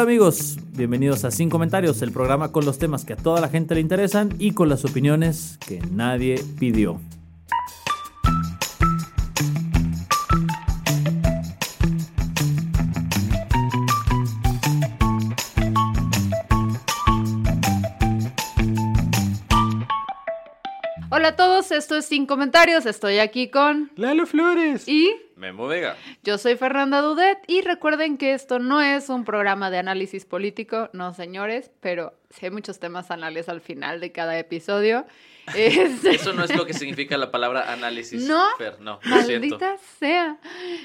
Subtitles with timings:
[0.00, 3.50] Hola amigos, bienvenidos a Sin Comentarios, el programa con los temas que a toda la
[3.50, 6.98] gente le interesan y con las opiniones que nadie pidió.
[21.10, 23.92] Hola a todos, esto es Sin Comentarios, estoy aquí con...
[23.96, 24.88] Lalo Flores.
[24.88, 25.96] Y Memo Vega.
[26.22, 30.90] yo soy Fernanda Dudet y recuerden que esto no es un programa de análisis político,
[30.92, 35.06] no señores, pero sí hay muchos temas anales al final de cada episodio.
[36.04, 38.22] Eso no es lo que significa la palabra análisis.
[38.28, 39.58] No, Fer, no, lo siento.
[39.58, 40.38] Maldita sea.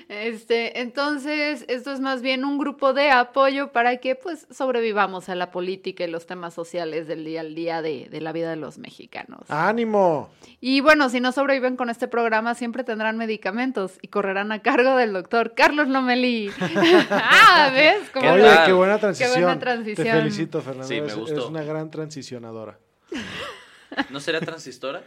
[0.10, 5.36] Este, entonces, esto es más bien un grupo de apoyo para que pues sobrevivamos a
[5.36, 8.56] la política y los temas sociales del día al día de, de la vida de
[8.56, 9.42] los mexicanos.
[9.50, 10.30] ¡Ánimo!
[10.62, 14.96] Y bueno, si no sobreviven con este programa, siempre tendrán medicamentos y correrán a cargo
[14.96, 16.52] del doctor Carlos Lomelí.
[17.12, 18.10] ah, ¿ves?
[18.12, 19.42] Como Oye, qué buena transición.
[19.42, 20.08] buena transición.
[20.08, 20.88] Te felicito, Fernanda.
[20.88, 21.34] Sí, me gustó.
[21.34, 22.80] Eres una gran transicionadora,
[24.10, 25.04] ¿No será transistora?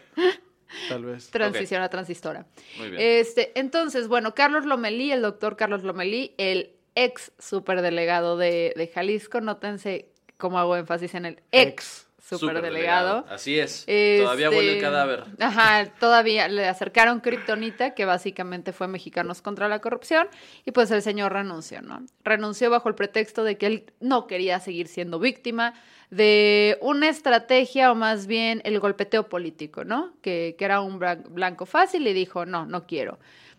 [0.89, 1.31] tal vez.
[1.31, 2.47] Transición a transistora.
[2.79, 3.03] Muy bien.
[3.03, 9.41] Este, entonces, bueno, Carlos Lomelí, el doctor Carlos Lomelí, el ex superdelegado de, de Jalisco,
[9.41, 13.25] nótense cómo hago énfasis en el ex superdelegado.
[13.29, 13.81] Así es.
[13.87, 15.25] Este, Todavía huele el cadáver.
[15.41, 20.29] Ajá, todavía le acercaron Kryptonita, que básicamente fue Mexicanos contra la Corrupción,
[20.65, 22.05] y pues el señor renunció, ¿no?
[22.25, 25.75] Renunció bajo el pretexto de que él no quería seguir siendo víctima
[26.11, 30.13] de una estrategia, o más bien el golpeteo político, ¿no?
[30.23, 33.19] Que, que era un blan- blanco fácil y dijo, no, no quiero.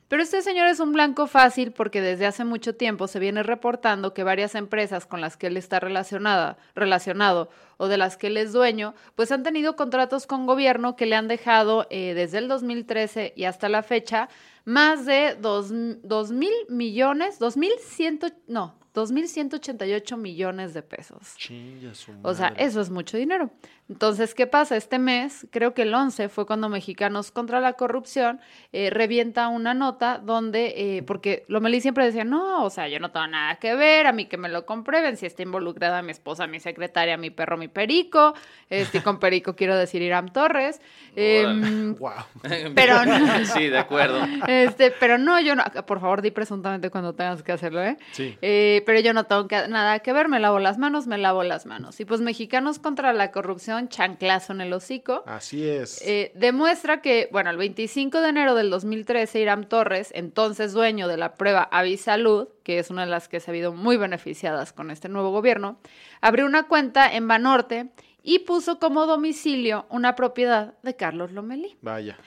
[0.09, 4.15] Pero este señor es un blanco fácil porque desde hace mucho tiempo se viene reportando
[4.15, 8.37] que varias empresas con las que él está relacionada, relacionado o de las que él
[8.37, 12.47] es dueño, pues han tenido contratos con gobierno que le han dejado eh, desde el
[12.47, 14.29] 2013 y hasta la fecha
[14.65, 15.69] más de dos,
[16.01, 20.81] dos mil millones, dos mil ciento, no, dos mil ciento ochenta y ocho millones de
[20.81, 21.35] pesos.
[21.35, 23.51] Chinga su O sea, eso es mucho dinero.
[23.89, 24.75] Entonces, ¿qué pasa?
[24.75, 28.39] Este mes, creo que el 11 fue cuando Mexicanos contra la Corrupción
[28.71, 33.09] eh, revienta una nota donde, eh, porque Lomelí siempre decía, no, o sea, yo no
[33.09, 36.45] tengo nada que ver, a mí que me lo comprueben, si está involucrada mi esposa,
[36.45, 38.35] mi secretaria, mi perro, mi perico,
[38.69, 40.79] este, con perico quiero decir Iram Torres,
[41.15, 42.23] em, Guau.
[42.75, 43.45] pero no.
[43.45, 44.19] sí, de acuerdo.
[44.47, 47.97] este, pero no, yo no, por favor, di presuntamente cuando tengas que hacerlo, ¿eh?
[48.11, 48.37] Sí.
[48.39, 51.43] Eh, pero yo no tengo que- nada que ver, me lavo las manos, me lavo
[51.43, 51.99] las manos.
[51.99, 55.21] Y pues Mexicanos contra la Corrupción, chanclazo en el hocico.
[55.27, 56.01] Así es.
[56.03, 61.17] eh, demuestra que, bueno, el 25 de enero del 2013, Iram Torres, entonces dueño de
[61.17, 64.89] la prueba Avisalud, que es una de las que se ha habido muy beneficiadas con
[64.89, 65.77] este nuevo gobierno,
[66.19, 67.91] abrió una cuenta en Banorte
[68.23, 71.77] y puso como domicilio una propiedad de Carlos Lomelí.
[71.83, 72.17] Vaya.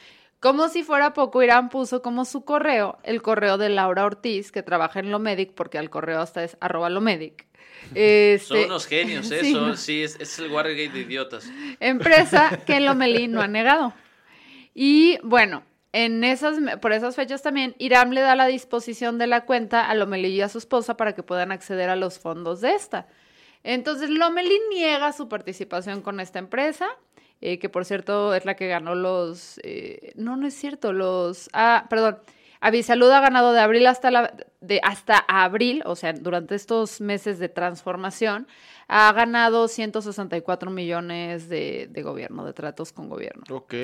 [0.42, 4.64] Como si fuera poco, Irán puso como su correo el correo de Laura Ortiz, que
[4.64, 7.46] trabaja en Lomedic, porque al correo hasta es arroba Lomedic.
[7.94, 9.38] Este, Son unos genios, ¿eh?
[9.42, 9.76] sí, Son- ¿no?
[9.76, 11.48] sí, es, es el Watergate de idiotas.
[11.78, 13.92] Empresa que Lomelí no ha negado.
[14.74, 19.44] Y bueno, en esas, por esas fechas también, Irán le da la disposición de la
[19.44, 22.74] cuenta a Lomelí y a su esposa para que puedan acceder a los fondos de
[22.74, 23.06] esta.
[23.62, 26.88] Entonces, Lomelí niega su participación con esta empresa,
[27.42, 29.60] eh, que por cierto es la que ganó los...
[29.64, 31.50] eh, no, no es cierto, los...
[31.52, 32.18] Ah, perdón.
[32.60, 37.40] Avisalud ha ganado de abril hasta, la, de, hasta abril, o sea, durante estos meses
[37.40, 38.46] de transformación,
[38.88, 43.42] ha ganado 164 millones de, de gobierno, de tratos con gobierno.
[43.50, 43.74] Ok.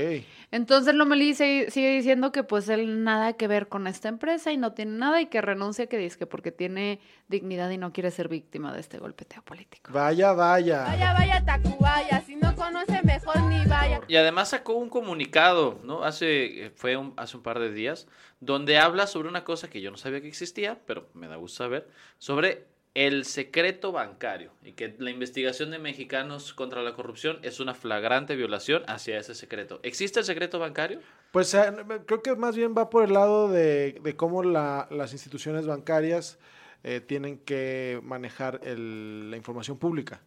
[0.51, 4.57] Entonces Lomelí sigue, sigue diciendo que pues él nada que ver con esta empresa y
[4.57, 8.11] no tiene nada y que renuncia, que dice que porque tiene dignidad y no quiere
[8.11, 9.93] ser víctima de este golpeteo político.
[9.93, 10.85] Vaya, vaya.
[10.85, 12.23] Vaya, vaya, Tacubaya.
[12.27, 14.01] Si no conoce, mejor ni vaya.
[14.09, 16.05] Y además sacó un comunicado, ¿no?
[16.05, 18.07] Hace, eh, fue un, hace un par de días,
[18.41, 21.59] donde habla sobre una cosa que yo no sabía que existía, pero me da gusto
[21.65, 27.61] saber, sobre el secreto bancario y que la investigación de mexicanos contra la corrupción es
[27.61, 29.79] una flagrante violación hacia ese secreto.
[29.83, 31.01] ¿Existe el secreto bancario?
[31.31, 31.73] Pues eh,
[32.07, 36.39] creo que más bien va por el lado de, de cómo la- las instituciones bancarias
[36.85, 40.23] eh, tienen que manejar el- la información pública.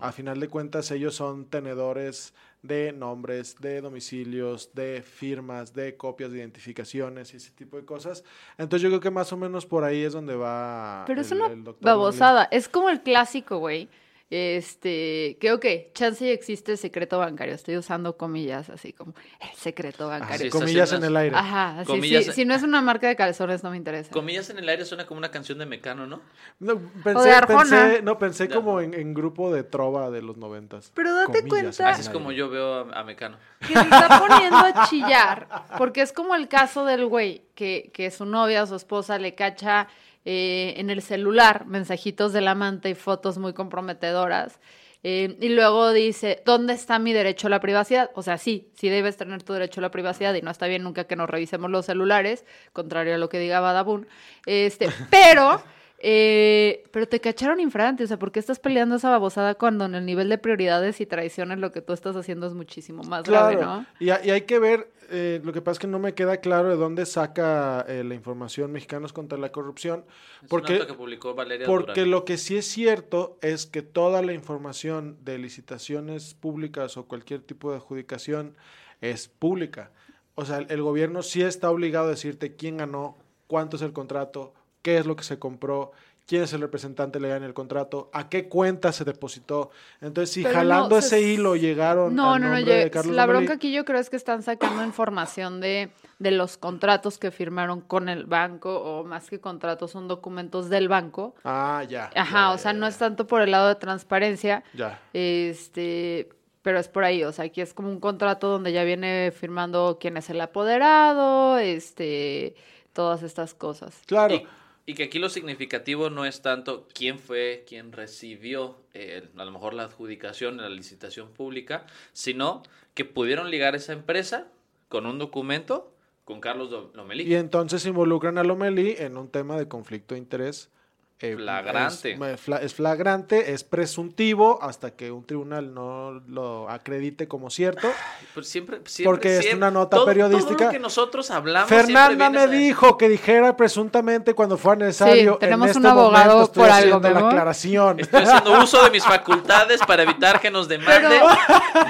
[0.00, 6.32] A final de cuentas, ellos son tenedores de nombres, de domicilios, de firmas, de copias
[6.32, 8.24] de identificaciones y ese tipo de cosas.
[8.56, 11.04] Entonces yo creo que más o menos por ahí es donde va.
[11.06, 12.44] Pero es el- una el doctor babosada.
[12.50, 13.88] Es como el clásico, güey.
[14.30, 17.54] Este, que ok, chance y existe el secreto bancario.
[17.54, 20.46] Estoy usando comillas así como el secreto bancario.
[20.46, 21.36] sí, comillas en el aire.
[21.36, 24.10] Ajá, sí, Comillas- sí, si no es una marca de calzones no me interesa.
[24.10, 26.20] Comillas en el aire suena como una canción de Mecano, ¿no?
[26.58, 27.60] No, de pensé, Arjona.
[27.64, 30.90] pensé- no, pensé De como en, en grupo de trova de los noventas.
[30.94, 33.36] Pero date Comillas cuenta- Así es como yo veo a, a Mecano.
[33.60, 35.48] que se está poniendo a chillar,
[35.78, 39.86] porque es como el caso del güey, que, que su novia, su esposa, le cacha
[40.24, 44.58] eh, en el celular mensajitos del amante y fotos muy comprometedoras.
[45.02, 48.10] eh, y luego dice, ¿dónde está mi derecho a la privacidad?
[48.14, 50.82] O sea, sí, sí debes tener tu derecho a la privacidad y no está bien
[50.82, 54.06] nunca que nos revisemos los celulares, contrario a lo que diga Badabun.
[54.46, 55.62] Este, pero,
[56.06, 59.94] eh, pero te cacharon infragante, o sea, ¿por qué estás peleando esa babosada cuando en
[59.94, 63.56] el nivel de prioridades y traiciones lo que tú estás haciendo es muchísimo más grave,
[63.56, 63.86] ¿no?
[63.98, 66.36] Y, ha- y hay que ver, eh, lo que pasa es que no me queda
[66.38, 70.04] claro de dónde saca eh, la información Mexicanos contra la Corrupción,
[70.42, 72.10] Es porque, un que publicó Valeria porque Durán.
[72.10, 77.40] lo que sí es cierto es que toda la información de licitaciones públicas o cualquier
[77.40, 78.56] tipo de adjudicación
[79.00, 79.90] es pública.
[80.34, 83.16] O sea, el, el gobierno sí está obligado a decirte quién ganó,
[83.46, 84.52] cuánto es el contrato,
[84.84, 85.92] qué es lo que se compró,
[86.26, 89.70] quién es el representante legal en el contrato, a qué cuenta se depositó.
[90.02, 92.54] Entonces, si Pero jalando no, ese se- hilo llegaron No, al no, no.
[92.56, 95.90] nombre de Carlos la Lomelí, bronca aquí yo creo es que están sacando información de,
[96.18, 100.88] de los contratos que firmaron con el banco, o más que contratos, son documentos del
[100.88, 101.34] banco.
[101.44, 102.10] Ah, ya.
[102.14, 102.90] Ajá, ya, o sea, ya, no ya.
[102.90, 105.00] es tanto por el lado de transparencia, Ya.
[105.12, 106.28] este,
[106.62, 109.98] pero es por ahí, o sea, aquí es como un contrato donde ya viene firmando
[110.00, 112.54] quién es el apoderado, este,
[112.94, 114.00] todas estas cosas.
[114.06, 114.40] Claro.
[114.86, 119.50] Y, que aquí lo significativo no es tanto quién fue quien recibió eh, a lo
[119.50, 122.62] mejor la adjudicación, la licitación pública, sino
[122.94, 124.48] que pudieron ligar esa empresa
[124.88, 125.94] con un documento
[126.24, 127.24] con Carlos Lomelí.
[127.24, 130.70] Y entonces involucran a Lomelí en un tema de conflicto de interés.
[131.20, 132.12] Eh, Flagrante.
[132.32, 137.88] Es, es flagrante, es presuntivo hasta que un tribunal no lo acredite como cierto.
[138.34, 140.56] Pues siempre, siempre- Porque es siempre- una nota todo- periodística.
[140.56, 141.68] Todo lo que nosotros hablamos.
[141.68, 145.34] Fernanda me dijo que dijera presuntamente cuando fuera necesario.
[145.34, 148.00] Sí, tenemos en este un abogado estoy por algo, haciendo la aclaración.
[148.00, 151.20] Estoy haciendo uso de mis facultades para evitar que nos Pero demanden.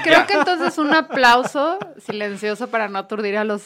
[0.03, 0.25] creo Ya.
[0.27, 3.63] que entonces un aplauso silencioso para no aturdir a los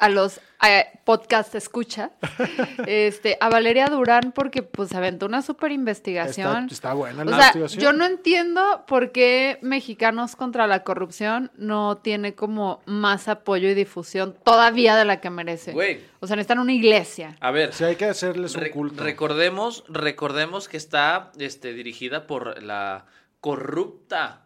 [0.00, 2.10] a los eh, podcast escucha
[2.86, 6.68] este a Valeria Durán porque pues aventó una super Está, investigación.
[6.70, 7.80] está buena o la sea, investigación.
[7.82, 13.74] yo no entiendo por qué Mexicanos contra la corrupción no tiene como más apoyo y
[13.74, 15.72] difusión todavía de la que merece.
[15.72, 16.00] Güey.
[16.20, 17.36] O sea, necesitan una iglesia.
[17.40, 17.72] A ver.
[17.72, 19.02] Sí, hay que hacerles un Re- culto.
[19.04, 23.06] recordemos, recordemos que está este, dirigida por la
[23.40, 24.44] corrupta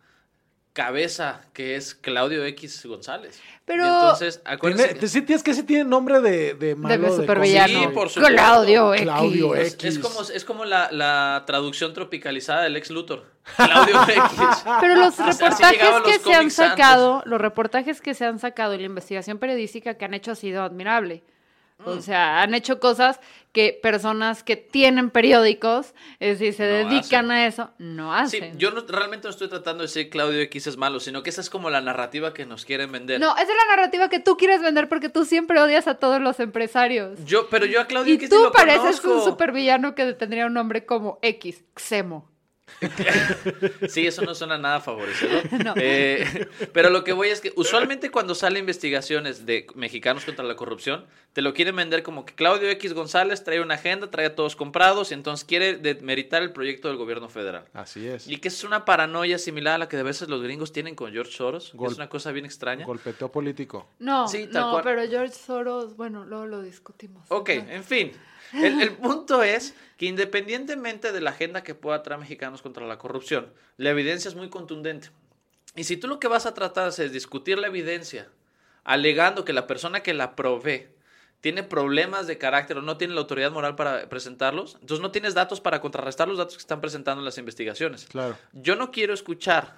[0.74, 3.40] cabeza que es Claudio X González.
[3.64, 7.02] Pero- Y entonces, acuérdense que- sí, es que sí tiene nombre de, de malo.
[7.14, 7.80] de supervillano.
[7.80, 8.34] Sí, por supuesto.
[8.36, 9.02] Claudio X.
[9.04, 9.84] Claudio es, X.
[9.96, 13.24] es como, es como la, la traducción tropicalizada del ex Luthor.
[13.56, 14.64] Claudio X.
[14.80, 16.54] Pero los reportajes los que se han antes.
[16.54, 20.34] sacado, los reportajes que se han sacado y la investigación periodística que han hecho ha
[20.34, 21.22] sido admirable.
[21.78, 21.88] Mm.
[21.88, 23.18] O sea, han hecho cosas
[23.52, 27.30] que personas que tienen periódicos, es decir, se No dedican hacen.
[27.30, 28.58] a eso, no Sí, hacen.
[28.58, 31.40] yo no- realmente no estoy tratando de decir Claudio X es malo, sino que esa
[31.40, 33.20] es como la narrativa que nos quieren vender.
[33.20, 36.20] No, esa es la narrativa que tú quieres vender porque tú siempre odias a todos
[36.20, 37.18] los empresarios.
[37.24, 39.14] Yo, pero yo a Claudio Y X tú ni lo pareces conozco.
[39.16, 42.28] un supervillano que tendría un nombre como X, Xemo.
[43.88, 45.44] Sí, eso no suena nada favorecedor.
[45.76, 50.56] Eh, pero lo que voy es que usualmente cuando salen investigaciones de mexicanos contra la
[50.56, 54.34] corrupción, te lo quieren vender como que Claudio X González trae una agenda, trae a
[54.34, 57.64] todos comprados y entonces quiere demeritar el proyecto del gobierno federal.
[57.72, 58.28] Así es.
[58.28, 61.12] Y que es una paranoia similar a la que de veces los gringos tienen con
[61.12, 62.86] George Soros, que es una cosa bien extraña.
[62.86, 63.88] Golpeteo político.
[63.98, 67.24] No, Sí, no, pero George Soros, bueno, luego lo discutimos.
[67.28, 68.12] Ok, en fin.
[68.54, 72.98] El, el punto es que independientemente de la agenda que pueda traer Mexicanos contra la
[72.98, 75.10] corrupción, la evidencia es muy contundente.
[75.76, 78.28] Y si tú lo que vas a tratar es discutir la evidencia,
[78.84, 80.88] alegando que la persona que la provee
[81.40, 85.34] tiene problemas de carácter o no tiene la autoridad moral para presentarlos, entonces no tienes
[85.34, 88.06] datos para contrarrestar los datos que están presentando en las investigaciones.
[88.06, 88.38] Claro.
[88.52, 89.74] Yo no quiero escuchar,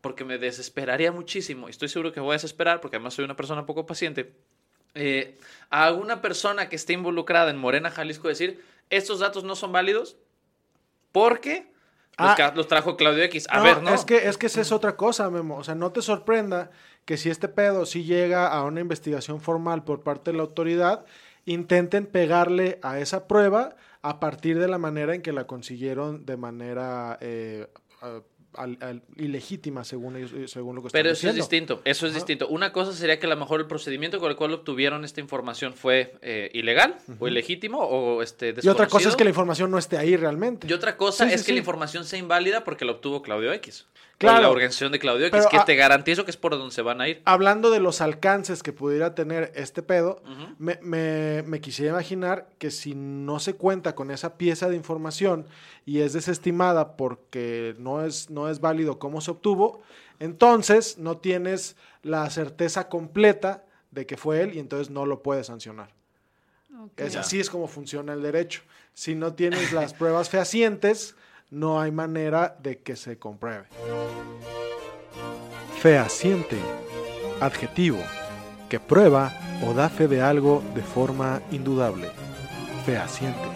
[0.00, 3.36] porque me desesperaría muchísimo, y estoy seguro que voy a desesperar, porque además soy una
[3.36, 4.32] persona poco paciente,
[4.94, 5.38] eh,
[5.70, 10.16] a alguna persona que esté involucrada en Morena, Jalisco, decir, estos datos no son válidos
[11.12, 11.72] porque
[12.18, 12.52] los, Ah.
[12.54, 13.46] los trajo Claudio X.
[13.50, 13.92] A No, ver, ¿no?
[13.94, 15.56] Es que, es que esa es otra cosa, Memo.
[15.56, 16.70] O sea, no te sorprenda
[17.04, 21.04] que si este pedo sí llega a una investigación formal por parte de la autoridad,
[21.44, 26.36] intenten pegarle a esa prueba a partir de la manera en que la consiguieron de
[26.36, 27.66] manera eh,
[28.56, 32.06] al- al- ilegítima según ellos, eh, según lo que están Pero eso es distinto, eso
[32.06, 32.18] es Ajá.
[32.18, 32.48] distinto.
[32.48, 35.74] Una cosa sería que a lo mejor el procedimiento con el cual obtuvieron esta información
[35.74, 39.78] fue eh, ilegal o ilegítimo o este Y otra cosa es que la información no
[39.78, 40.66] esté ahí realmente.
[40.68, 41.52] Y otra cosa Sí, sí, es que sí.
[41.52, 43.86] la información sea inválida porque la obtuvo Claudio X.
[44.18, 44.42] Claro.
[44.42, 47.08] La organización de Claudio X, que te garantizo que es por donde se van a
[47.08, 47.20] ir.
[47.24, 50.22] Hablando de los alcances que pudiera tener este pedo,
[50.58, 55.46] me, me- me quisiera imaginar que si no se cuenta con esa pieza de información
[55.84, 59.82] y es desestimada porque no es, no es válido cómo se obtuvo,
[60.20, 65.48] entonces no tienes la certeza completa de que fue él y entonces no lo puedes
[65.48, 65.90] sancionar.
[66.96, 68.62] Es así es como funciona el derecho.
[68.94, 71.14] Si no tienes las pruebas fehacientes,
[71.54, 73.64] no hay manera de que se compruebe.
[75.80, 76.56] Fehaciente.
[77.40, 78.02] Adjetivo.
[78.68, 79.32] Que prueba
[79.66, 82.08] o da fe de algo de forma indudable.
[82.84, 83.48] Fehaciente.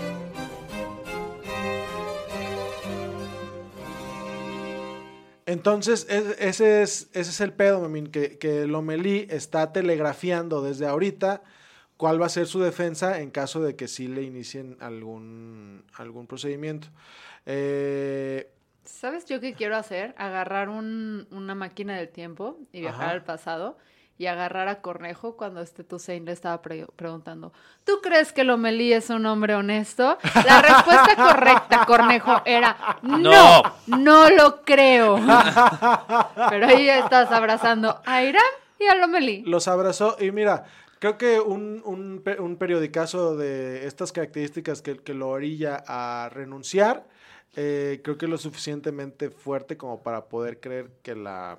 [5.47, 11.43] Entonces, es- ese es, ese es el pedo, que, que Lomelí está telegrafiando desde ahorita
[11.99, 16.27] cuál va a ser su defensa en caso de que sí le inicien algún, algún
[16.27, 16.89] procedimiento.
[17.45, 18.51] Eh,
[18.85, 20.15] ¿Sabes yo qué quiero hacer?
[20.17, 23.11] Agarrar un- una máquina del tiempo y viajar Ajá.
[23.11, 23.77] al pasado
[24.17, 27.53] y agarrar a Cornejo cuando este Toussaint le estaba pre- preguntando,
[27.85, 30.19] ¿tú crees que Lomelí es un hombre honesto?
[30.47, 33.63] La respuesta correcta, Cornejo, era no, No.
[33.87, 35.17] no lo creo.
[36.51, 38.43] Pero ahí estás abrazando a Irán
[38.81, 39.43] y a Lomelí.
[39.43, 40.65] los abrazó y mira,
[40.99, 47.07] creo que un, un, un periodicazo de estas características que, que lo orilla a renunciar,
[47.57, 51.59] eh, creo que es lo suficientemente fuerte como para poder creer que la,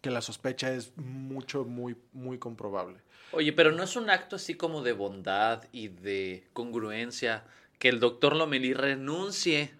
[0.00, 2.98] que la sospecha es mucho, muy, muy comprobable.
[3.32, 7.44] Oye, pero no es un acto así como de bondad y de congruencia
[7.78, 9.74] que el doctor Lomelí renuncie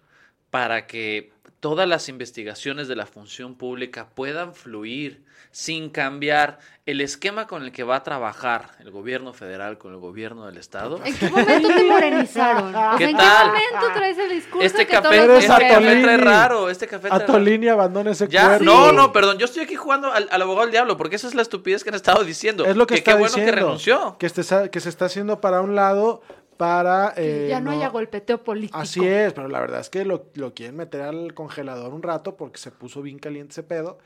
[0.49, 1.31] para que
[1.65, 7.71] todas las investigaciones de la función pública puedan fluir sin cambiar el esquema con el
[7.71, 10.99] que va a trabajar el gobierno federal con el gobierno del estado.
[11.03, 12.71] ¿En qué momento te morenizaron?
[12.99, 13.47] ¿Qué ¿En tal?
[13.53, 17.19] qué momento traes el discurso Este que café, este café trae raro, este café trae
[17.19, 17.31] raro.
[17.33, 18.63] Atolini abandona ese Ya, cuerpo.
[18.65, 21.33] no, no, perdón, yo estoy aquí jugando al, al abogado del diablo, porque esa es
[21.33, 22.63] la estupidez que han estado diciendo.
[22.65, 23.51] Es lo que, está qué bueno diciendo.
[23.51, 24.17] que renunció.
[24.19, 26.21] Que, este- que se está haciendo para un lado
[26.57, 27.13] para...
[27.15, 28.77] Que eh, ya no, haya golpeteo político.
[28.77, 32.35] Así es, pero la verdad es que lo, lo quieren meter al congelador un rato
[32.35, 33.97] porque se puso bien caliente ese pedo.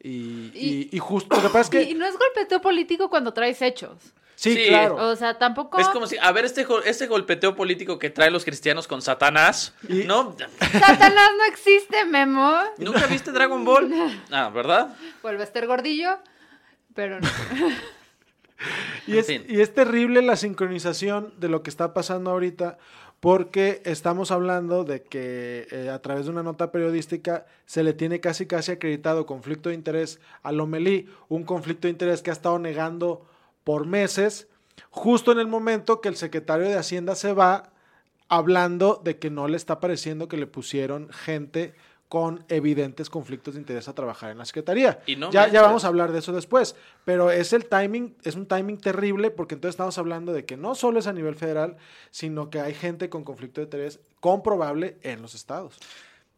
[0.00, 1.82] Y, y, Y- y justo lo que pasa es que...
[1.82, 3.96] Y no es golpeteo político cuando traes hechos.
[4.36, 4.66] sí, Sí.
[4.68, 4.94] claro.
[5.08, 5.80] O sea, tampoco.
[5.80, 9.74] Es como si, a ver, este, este golpeteo político que traen los cristianos con Satanás,
[9.88, 10.36] Y- ¿no?
[10.70, 12.56] Satanás no existe, Memo.
[12.78, 13.92] ¿Nunca viste Dragon Ball?
[14.30, 14.94] Ah, ¿verdad?
[15.22, 16.18] Vuelve a estar gordillo,
[16.94, 17.28] pero no.
[19.06, 19.44] Y es, fin.
[19.48, 22.76] y es terrible la sincronización de lo que está pasando ahorita
[23.20, 28.20] porque estamos hablando de que eh, a través de una nota periodística se le tiene
[28.20, 32.58] casi casi acreditado conflicto de interés a Lomelí, un conflicto de interés que ha estado
[32.58, 33.26] negando
[33.64, 34.48] por meses,
[34.90, 37.70] justo en el momento que el secretario de Hacienda se va
[38.28, 41.74] hablando de que no le está pareciendo que le pusieron gente
[42.08, 45.00] con evidentes conflictos de interés a trabajar en la secretaría.
[45.06, 46.74] Y no ya, vamos a hablar de eso después,
[47.04, 50.74] pero es el timing, es un timing terrible porque entonces estamos hablando de que no
[50.74, 51.76] solo es a nivel federal,
[52.10, 55.78] sino que hay gente con conflicto de interés comprobable en los estados.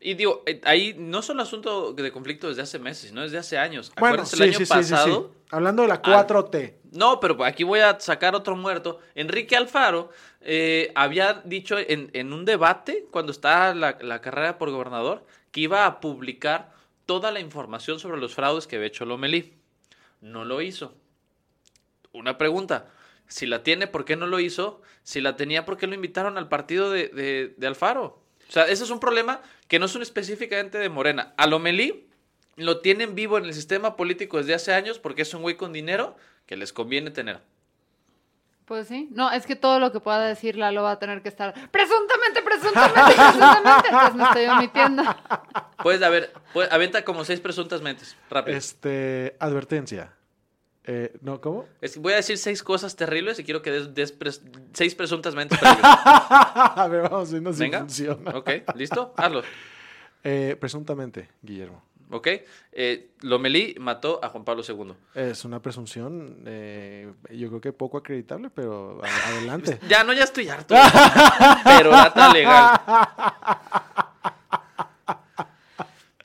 [0.02, 3.58] Y digo, eh, ahí no solo asunto de conflicto desde hace meses, sino desde hace
[3.58, 3.92] años.
[4.00, 5.30] Bueno, sí, el año sí, sí, pasado.
[5.50, 6.74] Hablando de la Al- 4T.
[6.92, 8.98] No, pero aquí voy a sacar otro muerto.
[9.14, 10.08] Enrique Alfaro
[10.40, 15.60] eh, había dicho en, en un debate, cuando estaba la, la carrera por gobernador, que
[15.62, 16.72] iba a publicar
[17.06, 19.54] toda la información sobre los fraudes que había hecho Lomelí.
[20.20, 20.94] No lo hizo.
[22.12, 22.90] Una pregunta.
[23.28, 24.82] Si la tiene, ¿por qué no lo hizo?
[25.02, 28.20] Si la tenía, ¿por qué lo invitaron al partido de, de- Alfaro?
[28.48, 31.34] O sea, ese es un problema que no son específicamente de Morena.
[31.36, 32.08] A Lomelí
[32.56, 35.72] lo tienen vivo en el sistema político desde hace años porque es un güey con
[35.72, 36.16] dinero
[36.46, 37.40] que les conviene tener.
[38.70, 39.08] Pues sí.
[39.10, 42.40] No, es que todo lo que pueda decir Lalo va a tener que estar presuntamente,
[42.40, 43.88] presuntamente, presuntamente.
[43.88, 45.02] Entonces me estoy omitiendo.
[45.82, 48.16] Puedes, a ver, puede- aventa como seis presuntas mentes.
[48.30, 48.56] Rápido.
[48.56, 50.12] Este, advertencia.
[50.84, 51.40] Eh, ¿No?
[51.40, 51.66] ¿Cómo?
[51.80, 54.40] Es- voy a decir seis cosas terribles y quiero que des, des pres-
[54.72, 55.82] seis presuntas mentes terribles.
[55.84, 57.80] a ver, vamos viendo si Venga.
[57.80, 58.30] funciona.
[58.36, 59.12] Ok, ¿listo?
[59.16, 59.42] Hazlo.
[60.22, 61.82] Eh, presuntamente, Guillermo.
[62.12, 62.28] Ok.
[62.72, 64.94] Eh, Lomelí mató a Juan Pablo II.
[65.14, 69.78] Es una presunción, eh, yo creo que poco acreditable, pero a- adelante.
[69.88, 70.74] Ya, no, ya estoy harto.
[71.64, 72.80] Pero data legal.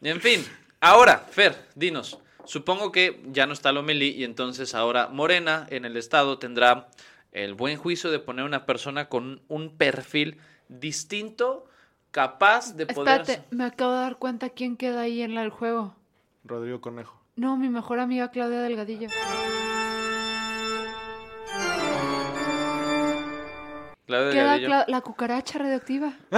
[0.01, 0.45] En fin,
[0.81, 2.19] ahora, Fer, dinos.
[2.45, 6.89] Supongo que ya no está Lomelí y entonces ahora Morena en el estado tendrá
[7.31, 10.37] el buen juicio de poner una persona con un perfil
[10.67, 11.64] distinto
[12.15, 13.19] capaz de poder...
[13.21, 15.93] Espérate, me acabo de dar cuenta quién queda ahí en la- el juego.
[16.45, 17.21] Rodrigo Conejo.
[17.35, 19.09] No, mi mejor amiga Claudia Delgadillo.
[24.07, 26.13] Queda la cucaracha radioactiva.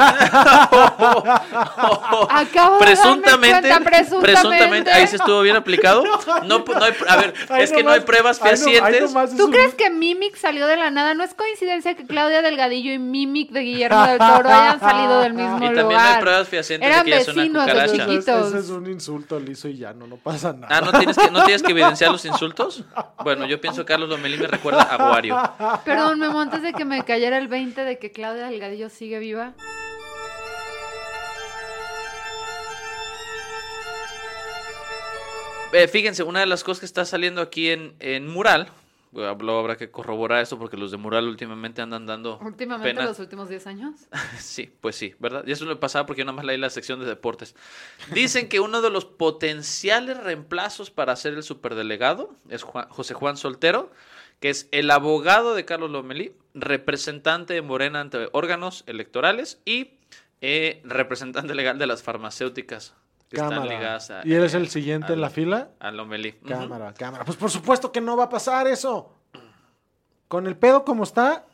[2.29, 4.91] Acabo de presuntamente, darme cuenta, presuntamente.
[4.91, 6.03] ahí se estuvo bien aplicado.
[6.45, 9.13] No, no hay, a ver, Ahí es que no hay pruebas no- fehacientes.
[9.35, 11.13] ¿Tú un- crees que Mimic salió de la nada?
[11.13, 15.33] No es coincidencia que Claudia Delgadillo y Mimic de Guillermo del Toro hayan salido del
[15.37, 16.01] mismo Y también lugar.
[16.01, 18.03] no hay pruebas fehacientes Eran de que ella es una vecinos desde cucaracha.
[18.03, 18.47] Es- chiquitos.
[18.47, 20.67] Ese es un insulto liso y llano, no pasa nada.
[20.69, 22.83] Ah, ¿no tienes, que, ¿no tienes que evidenciar los insultos?
[23.25, 25.37] Bueno, yo pienso que Carlos Lomelí me recuerda a Wario.
[25.83, 29.55] Perdón, Memo, antes de que me cayera el 20 de que Claudia Delgadillo sigue viva.
[35.73, 38.69] Eh, fíjense, una de las cosas que está saliendo aquí en, en Mural,
[39.13, 43.05] habrá que corroborar esto porque los de Mural últimamente andan dando Últimamente, pena.
[43.05, 43.95] los últimos 10 años.
[44.39, 45.43] Sí, pues sí, ¿verdad?
[45.45, 47.53] Y eso me pasaba porque yo nada más leí la sección de deportes.
[48.13, 53.35] Dicen que uno de los potenciales reemplazos para ser el superdelegado es Juan- José Juan
[53.35, 53.91] Soltero,
[54.39, 59.95] que es el abogado de Carlos Lomelí, representante de Morena ante órganos electorales y
[60.41, 62.95] eh, representante legal de las farmacéuticas
[63.29, 65.71] que están ligadas a, ¿Y él es eh, el siguiente en la fila?
[65.79, 66.33] a Lomelí.
[66.47, 67.25] Cámara, cámara.
[67.25, 69.13] Pues por supuesto que no va a pasar eso.
[70.27, 71.45] Con el pedo como está,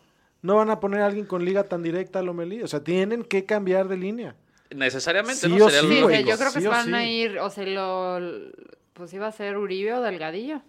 [0.42, 2.62] no van a poner a alguien con liga tan directa a Lomelí.
[2.62, 4.36] O sea, tienen que cambiar de línea.
[4.70, 5.66] Necesariamente, Sí ¿no?
[5.66, 7.06] o Sería sí, lo Sí, o sea, güey, yo creo que sí se van a
[7.06, 8.52] ir, o sea, lo,
[8.94, 10.62] pues iba a ser Uribe o Delgadillo.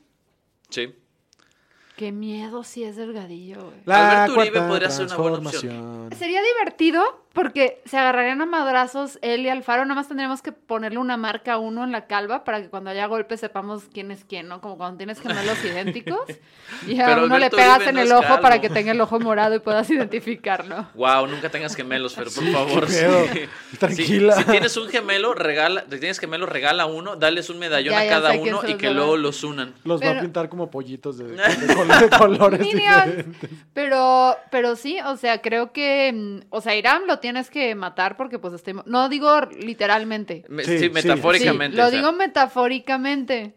[0.68, 0.94] Sí.
[1.96, 3.96] Qué miedo si es Delgadillo, güey.
[3.96, 6.10] Alberto Uribe podría ser una buena opción.
[6.18, 9.85] Sería divertido porque se agarrarían a madrazos él y Alfaro.
[9.85, 12.91] Nada más tendríamos que ponerle una marca a uno en la calva para que cuando
[12.91, 14.61] haya golpes sepamos quién es quién, ¿no?
[14.61, 16.21] Como cuando tienes gemelos idénticos
[16.87, 18.41] y a Pero uno le pegas en el ojo calvo.
[18.41, 20.87] para que tenga el ojo morado y puedas identificarlo.
[20.95, 22.87] Wow, nunca tengas gemelos, pero por favor.
[22.87, 23.26] pedo.
[23.33, 23.41] sí.
[23.79, 24.35] Tranquila.
[24.37, 28.00] Si, si tienes un gemelo, regala, si tienes gemelo, regala uno, dales un medallón Ya,
[28.00, 29.75] a cada uno y que luego los unan.
[29.85, 33.26] Los va a Pero- pintar como pollitos de, de col- de colores diferentes.
[33.73, 38.19] Pero, pero sí, o sea, creo que, mm, o sea, Irán lo tienes que matar
[38.19, 40.44] porque pues estoy, no digo literalmente.
[40.51, 40.90] Me- Sí, Sí, sí.
[40.90, 41.75] metafóricamente.
[41.75, 43.55] Sí, lo o sea, digo metafóricamente.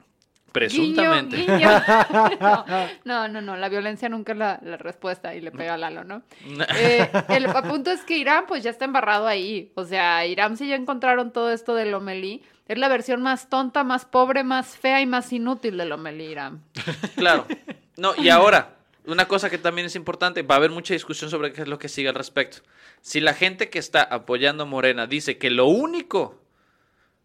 [0.53, 1.35] presuntamente.
[1.35, 1.83] Guiño, guiño.
[3.03, 6.05] No, no, no, la violencia nunca es la, la respuesta y le pega a Lalo,
[6.05, 6.21] ¿no?
[6.77, 9.71] Eh, el punto es que Irán pues ya está embarrado ahí.
[9.75, 12.41] O sea, Irán si ya encontraron todo esto de Lomelí.
[12.69, 16.63] Es la versión más tonta, más pobre, más fea y más inútil de Lomelí, Irán.
[17.15, 17.45] Claro.
[17.97, 18.76] No, y ahora,
[19.07, 21.79] una cosa que también es importante, va a haber mucha discusión sobre qué es lo
[21.79, 22.57] que sigue al respecto.
[23.01, 26.41] Si la gente que está apoyando a Morena dice que lo único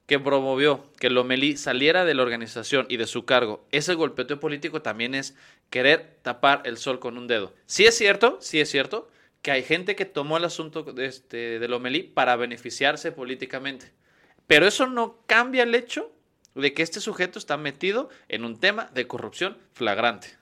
[0.07, 4.83] que promovió que Lomelí saliera de la organización y de su cargo, ese golpeteo político
[4.83, 5.37] también es
[5.71, 7.53] querer tapar el sol con un dedo.
[7.67, 9.11] Sí es cierto, sí es cierto
[9.43, 13.93] que hay gente que tomó el asunto de, este, de Lomelí para beneficiarse políticamente.
[14.47, 16.13] Pero eso no cambia el hecho
[16.55, 20.42] de que este sujeto está metido en un tema de corrupción flagrante.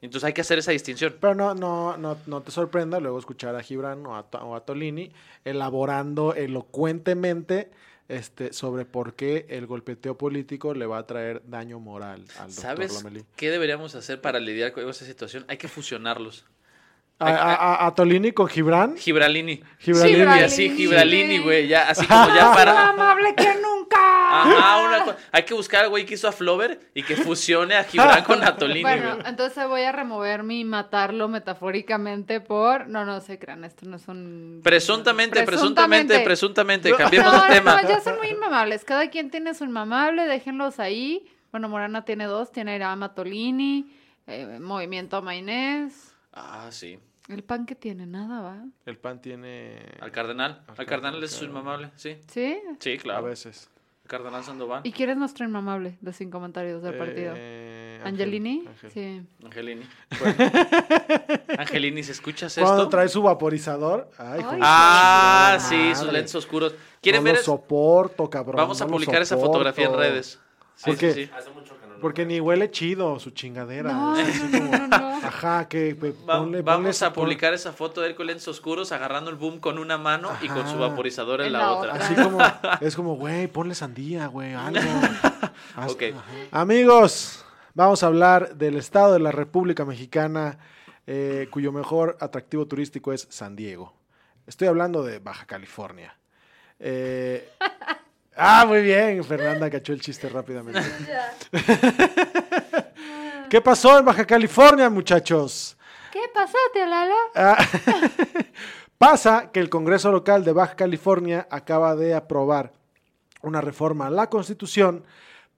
[0.00, 1.16] Entonces hay que hacer esa distinción.
[1.20, 4.60] Pero no, no, no, no te sorprenda luego escuchar a Gibran o a, o a
[4.64, 5.10] Tolini
[5.44, 7.70] elaborando elocuentemente
[8.08, 12.62] este, sobre por qué el golpeteo político le va a traer daño moral al doctor
[12.62, 13.24] ¿Sabes Lomelí.
[13.36, 15.44] qué deberíamos hacer para lidiar con esa situación?
[15.48, 16.46] Hay que fusionarlos.
[17.20, 18.96] A, a- a- a Tolini con Gibran.
[18.96, 19.60] Gibralini.
[19.80, 20.18] Gibralini.
[20.20, 23.96] Y así, Gibralini, güey, ya, así como ya Más amable que nunca.
[24.30, 27.82] Ajá, una hay que buscar al güey que hizo a Flover y que fusione a
[27.82, 29.26] Gibran con Atolini, Bueno, güey.
[29.26, 32.86] entonces voy a remover mi matarlo metafóricamente por.
[32.88, 34.60] No, no se crean, esto no es un.
[34.62, 37.82] Presuntamente, presuntamente, presuntamente, cambiemos no, de tema.
[37.82, 38.84] No, ya son muy inmamables.
[38.84, 41.26] Cada quien tiene su inmamable, déjenlos ahí.
[41.50, 43.90] Bueno, Morana tiene dos: tiene Irán Matolini,
[44.28, 46.14] eh, Movimiento Mainés.
[46.40, 46.98] Ah, sí.
[47.28, 48.64] El pan que tiene, nada, ¿va?
[48.86, 50.62] El PAN tiene Al cardenal.
[50.66, 52.16] Al Al cardenal es su inmamable, sí.
[52.26, 52.58] ¿Sí?
[52.78, 53.24] Sí, a claro.
[53.24, 53.68] veces.
[54.04, 54.80] El cardenal Sandoval.
[54.84, 57.34] ¿Y quién es nuestro inmamable de sin comentarios del partido?
[57.36, 58.64] Eh, ¿Angelini?
[58.94, 59.22] Sí.
[59.44, 59.84] Angelini.
[61.58, 62.88] Angelini, si escuchas Cuando esto.
[62.88, 64.10] trae su vaporizador.
[64.16, 66.74] Ay, su Ah, sí, sus lentes oscuros.
[67.02, 67.36] ¿Quieres no ver?
[67.36, 68.56] lo soporto, cabrón.
[68.56, 70.40] Vamos a no publicar esa fotografía en redes.
[70.76, 71.12] Sí, ¿Por qué?
[71.12, 71.30] sí, sí.
[72.00, 73.92] Porque ni huele chido su chingadera.
[73.92, 75.08] No, es así no, como- no, no.
[75.26, 78.92] Ajá, que pe- Va- ponle- vamos a publicar esa foto de él con lentes oscuros
[78.92, 81.92] agarrando el boom con una mano y con su vaporizador en, En la, la otra.
[81.94, 82.04] otra.
[82.06, 82.38] Así como,
[82.80, 84.80] es como, güey, ponle sandía, güey, algo.
[85.76, 85.96] Haz-.
[86.50, 90.58] Amigos, vamos a hablar del estado de la República Mexicana,
[91.06, 93.92] eh, cuyo mejor atractivo turístico es San Diego.
[94.46, 96.16] Estoy hablando de Baja California.
[96.80, 97.48] Eh,
[98.38, 100.80] ah, muy bien, Fernanda cachó el chiste rápidamente.
[103.50, 105.76] ¿Qué pasó en Baja California, muchachos?
[106.12, 107.14] ¿Qué pasó, tío Lalo?
[107.34, 107.56] Ah,
[108.98, 112.72] Pasa que el Congreso local de Baja California acaba de aprobar
[113.42, 115.04] una reforma a la Constitución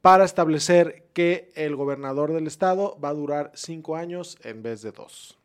[0.03, 4.93] para establecer que el gobernador del estado va a durar cinco años en vez de
[4.93, 5.39] dos.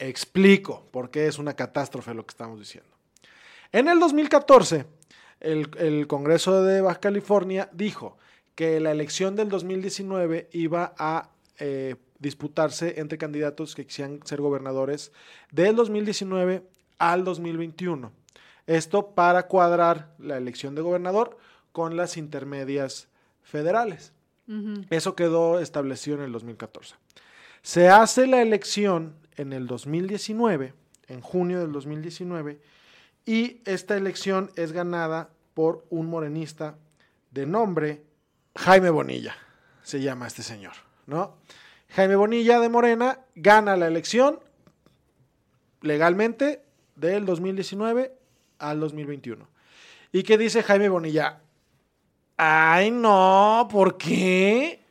[0.00, 2.90] Explico por qué es una catástrofe lo que estamos diciendo.
[3.70, 4.84] En el 2014,
[5.42, 8.16] el, el Congreso de Baja California dijo
[8.54, 15.12] que la elección del 2019 iba a eh, disputarse entre candidatos que quisieran ser gobernadores
[15.50, 16.62] del 2019
[16.98, 18.12] al 2021.
[18.66, 21.36] Esto para cuadrar la elección de gobernador
[21.72, 23.08] con las intermedias
[23.42, 24.12] federales.
[24.90, 26.94] Eso quedó establecido en el 2014.
[27.62, 30.74] Se hace la elección en el 2019,
[31.08, 32.60] en junio del 2019,
[33.24, 36.76] y esta elección es ganada por un morenista
[37.30, 38.04] de nombre
[38.56, 39.34] Jaime Bonilla,
[39.82, 40.72] se llama este señor,
[41.06, 41.36] ¿no?
[41.90, 44.40] Jaime Bonilla de Morena gana la elección
[45.80, 46.62] legalmente
[46.96, 48.14] del 2019
[48.58, 49.46] al 2021.
[50.12, 51.40] ¿Y qué dice Jaime Bonilla?
[52.36, 54.82] Ay, no, ¿por qué?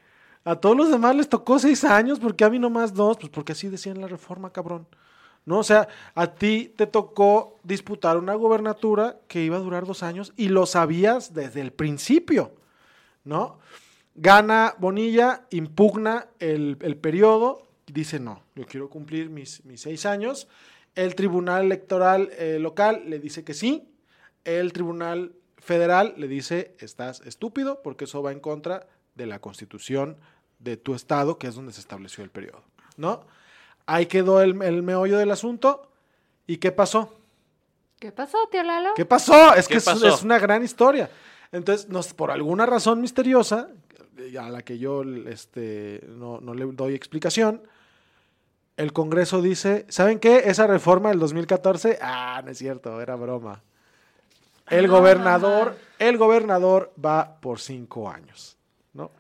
[0.44, 3.18] A todos los demás les tocó seis años, ¿por qué a mí nomás dos?
[3.18, 4.88] Pues porque así decían la reforma, cabrón.
[5.46, 5.60] ¿No?
[5.60, 10.34] O sea, a ti te tocó disputar una gobernatura que iba a durar dos años
[10.38, 12.54] y lo sabías desde el principio,
[13.24, 13.58] ¿no?
[14.14, 20.48] Gana Bonilla, impugna el, el periodo, dice no, yo quiero cumplir mis, mis seis años.
[20.96, 23.88] El Tribunal Electoral eh, local le dice que sí.
[24.44, 30.18] El Tribunal Federal le dice estás estúpido porque eso va en contra de la constitución
[30.60, 32.64] de tu estado, que es donde se estableció el periodo,
[32.98, 33.26] ¿no?
[33.92, 35.90] Ahí quedó el, el meollo del asunto.
[36.48, 37.14] ¿Y qué pasó?
[38.00, 38.94] ¿Qué pasó, tío Lalo?
[38.96, 39.54] ¿Qué pasó?
[39.54, 40.08] Es ¿Qué que es- pasó?
[40.08, 41.10] es una gran historia.
[41.52, 43.68] Entonces, nos, por alguna razón misteriosa,
[44.40, 47.62] a la que yo este, no, no le doy explicación,
[48.78, 50.44] el Congreso dice, ¿saben qué?
[50.46, 53.62] Esa reforma del 2014, ah, no es cierto, era broma.
[54.70, 58.58] El No, gobernador, el gobernador va por cinco años,
[58.94, 59.12] ¿no?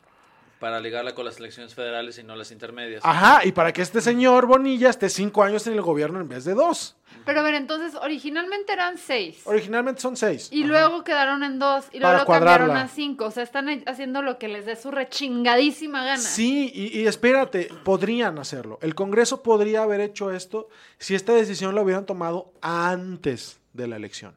[0.61, 3.01] Para ligarla con las elecciones federales y no las intermedias.
[3.03, 6.45] Ajá, y para que este señor Bonilla esté cinco años en el gobierno en vez
[6.45, 6.95] de dos.
[7.25, 9.41] Pero a ver, entonces, originalmente eran seis.
[9.45, 10.49] Originalmente son seis.
[10.51, 10.67] Y Ajá.
[10.69, 11.85] luego quedaron en dos.
[11.91, 13.25] Y Para luego cambiaron a cinco.
[13.25, 16.21] O sea, están haciendo lo que les dé su rechingadísima gana.
[16.21, 18.77] Sí, y, y espérate, podrían hacerlo.
[18.83, 20.69] El Congreso podría haber hecho esto
[20.99, 24.35] si esta decisión la hubieran tomado antes de la elección.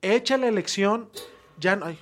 [0.00, 1.10] Hecha la elección,
[1.58, 1.98] ya no hay.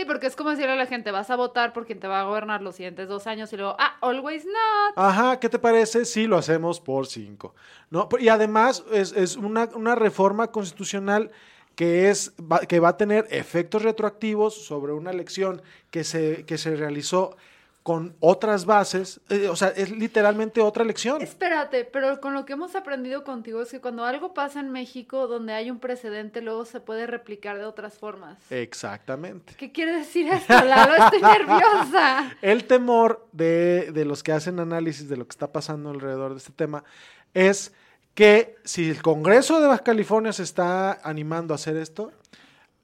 [0.00, 2.22] Sí, porque es como decirle a la gente, vas a votar por quien te va
[2.22, 4.94] a gobernar los siguientes dos años y luego, ah, always not.
[4.96, 7.54] Ajá, ¿qué te parece si lo hacemos por cinco?
[7.90, 8.08] ¿No?
[8.18, 11.30] Y además es, es una, una reforma constitucional
[11.74, 15.60] que, es, va, que va a tener efectos retroactivos sobre una elección
[15.90, 17.36] que se, que se realizó
[17.82, 19.20] con otras bases.
[19.30, 21.22] eh, o sea, es literalmente otra elección.
[21.22, 25.26] Espérate, pero con lo que hemos aprendido contigo es que cuando algo pasa en México
[25.26, 28.38] donde hay un precedente, luego se puede replicar de otras formas.
[28.50, 29.54] Exactamente.
[29.56, 31.04] ¿Qué quiere decir esto, Lalo?
[31.04, 32.36] Estoy nerviosa.
[32.42, 36.38] El temor de, de los que hacen análisis de lo que está pasando alrededor de
[36.38, 36.84] este tema
[37.32, 37.72] es
[38.14, 42.12] que si el Congreso de Baja California se está animando a hacer esto,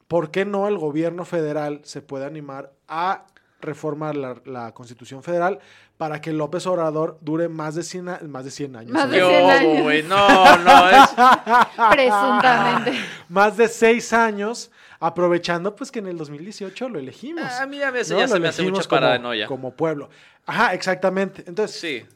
[0.08, 3.26] ¿por qué no el gobierno federal se puede animar a
[3.60, 5.58] reformar la, la Constitución Federal
[5.96, 8.92] para que López Obrador dure más de 100, a- más de 100 años?
[8.92, 9.82] Más de ¿Qué 100 hubo, años.
[9.82, 10.02] güey?
[10.02, 11.10] No, no, es...
[11.90, 12.92] Presuntamente.
[13.28, 17.44] Más de 6 años, aprovechando pues que en el 2018 lo elegimos.
[17.44, 18.18] A mí a veces ¿no?
[18.18, 19.46] ya Lo se me hace elegimos mucha como- paranoia.
[19.46, 20.10] Como pueblo.
[20.46, 21.44] Ajá, exactamente.
[21.46, 22.06] Entonces, Sí.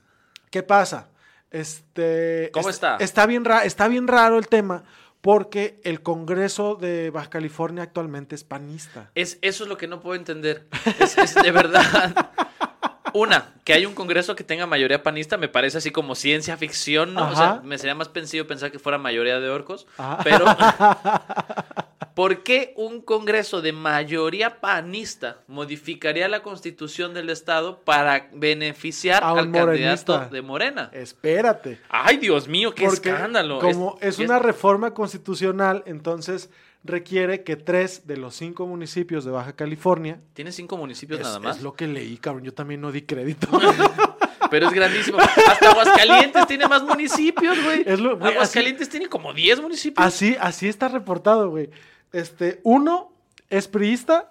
[0.50, 1.09] ¿Qué pasa?
[1.50, 2.96] Este, ¿Cómo es- está?
[2.96, 4.85] Está bien, ra- está bien raro el tema
[5.20, 9.11] porque el Congreso de Baja California actualmente es panista.
[9.14, 10.66] Es, eso es lo que no puedo entender.
[10.98, 12.30] Es, es de verdad.
[13.14, 17.14] Una, que hay un congreso que tenga mayoría panista, me parece así como ciencia ficción,
[17.14, 17.30] ¿no?
[17.30, 19.86] O sea, me sería más pensivo pensar que fuera mayoría de orcos.
[19.96, 20.18] Ajá.
[20.24, 20.44] Pero,
[22.14, 29.50] ¿por qué un congreso de mayoría panista modificaría la constitución del Estado para beneficiar al
[29.50, 30.28] candidato morenista.
[30.30, 30.90] de Morena?
[30.92, 31.80] Espérate.
[31.88, 33.58] Ay, Dios mío, qué porque escándalo.
[33.60, 36.50] Como es, es- una reforma constitucional, entonces
[36.84, 40.20] requiere que tres de los cinco municipios de Baja California.
[40.32, 41.58] Tiene cinco municipios Es, nada más.
[41.58, 42.44] es lo que leí, cabrón.
[42.44, 43.48] Yo también no di crédito.
[44.50, 45.18] Pero es grandísimo.
[45.18, 50.04] Hasta Aguascalientes tiene más municipios, güey, Aguascalientes tiene como 10 municipios.
[50.04, 51.70] así, así está reportado, güey.
[52.12, 53.12] Este, uno
[53.48, 54.28] es priista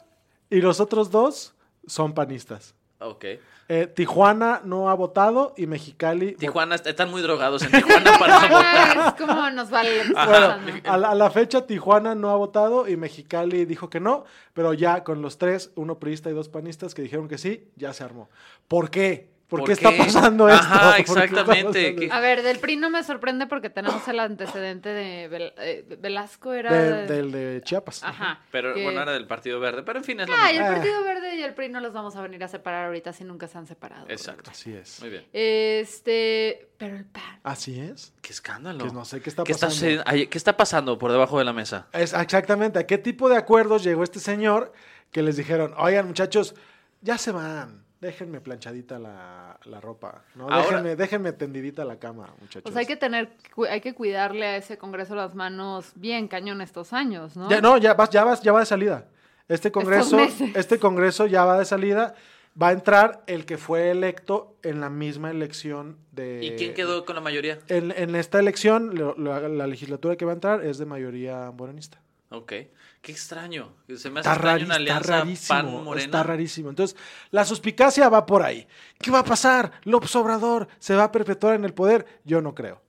[0.49, 1.53] y los otros dos
[1.87, 2.75] son panistas.
[2.99, 3.25] Ok.
[3.71, 6.33] Eh, Tijuana no ha votado y Mexicali.
[6.33, 8.97] Tijuana, est- están muy drogados en Tijuana para votar.
[8.97, 12.87] Ah, es como nos vale Bueno, a la, a la fecha Tijuana no ha votado
[12.87, 16.93] y Mexicali dijo que no, pero ya con los tres, uno priista y dos panistas
[16.95, 18.29] que dijeron que sí, ya se armó.
[18.67, 19.29] ¿Por qué?
[19.49, 20.61] ¿Por, qué, está pasando esto?
[20.63, 21.65] Ajá, ¿Por qué está exactamente.
[21.81, 25.53] pasando ¿Qué- A ver, del PRI no me sorprende porque tenemos el antecedente de Vel-
[25.57, 26.71] eh, Velasco, era...
[26.71, 28.03] De- del de Chiapas.
[28.03, 28.41] Ajá.
[28.51, 29.81] Pero que- bueno, era del Partido Verde.
[29.83, 30.65] Pero en fin, es lo Ah, mismo.
[30.67, 30.75] el Ah.
[30.75, 33.47] Partido Verde y el PRI no los vamos a venir a separar ahorita si nunca
[33.47, 34.05] se han separado.
[34.07, 34.51] Exacto.
[34.51, 34.99] Así es.
[35.01, 35.25] Muy bien.
[35.33, 37.39] Este, pero el PAN.
[37.43, 38.13] Así es.
[38.21, 38.85] Qué escándalo.
[38.85, 40.03] Que no sé qué está ¿Qué está, pasando.
[40.05, 41.87] ¿Qué está pasando por debajo de la mesa?
[41.91, 42.77] Es, exactamente.
[42.79, 44.73] ¿A qué tipo de acuerdos llegó este señor
[45.11, 46.53] que les dijeron, oigan, muchachos,
[47.01, 47.83] ya se van.
[48.01, 50.23] Déjenme planchadita la, la ropa.
[50.35, 50.43] ¿no?
[50.49, 52.63] Ahora- Déjenme, déjenme tendidita la cama, muchachos.
[52.63, 53.29] Pues hay que tener,
[53.69, 57.49] hay que cuidarle a ese Congreso las manos bien cañón estos años, ¿no?
[57.49, 59.05] Ya, no, ya va, ya, va, ya va de salida.
[59.49, 60.17] Este congreso,
[60.55, 62.15] este congreso ya va de salida.
[62.61, 66.39] Va a entrar el que fue electo en la misma elección de...
[66.43, 67.59] ¿Y quién quedó con la mayoría?
[67.67, 71.51] En, en esta elección, lo- lo- la legislatura que va a entrar es de mayoría
[71.51, 72.01] morenista.
[72.31, 72.53] Ok.
[73.01, 73.73] Qué extraño.
[73.95, 75.47] Se me hace Está, extraño una está alianza rarísimo.
[75.59, 76.05] pan-morena.
[76.05, 76.69] Está rarísimo.
[76.69, 76.97] Entonces,
[77.31, 78.67] la suspicacia va por ahí.
[78.99, 79.71] ¿Qué va a pasar?
[79.83, 82.05] ¿López Obrador se va a perpetuar en el poder?
[82.25, 82.81] Yo no creo.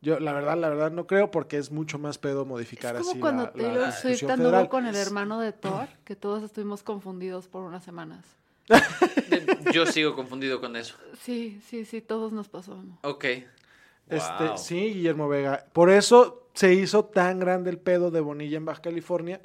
[0.00, 3.10] Yo, la verdad, la verdad no creo porque es mucho más pedo modificar es como
[3.10, 4.68] así cuando la, la Taylor Swift Constitución anduvo federal.
[4.68, 8.24] con el hermano de Thor, que todos estuvimos confundidos por unas semanas.
[9.72, 10.94] Yo sigo confundido con eso.
[11.22, 12.80] Sí, sí, sí, todos nos pasó.
[13.02, 13.24] Ok.
[14.08, 14.56] Este, Wow.
[14.58, 15.66] sí, Guillermo Vega.
[15.72, 19.40] Por eso se hizo tan grande el pedo de Bonilla en Baja California,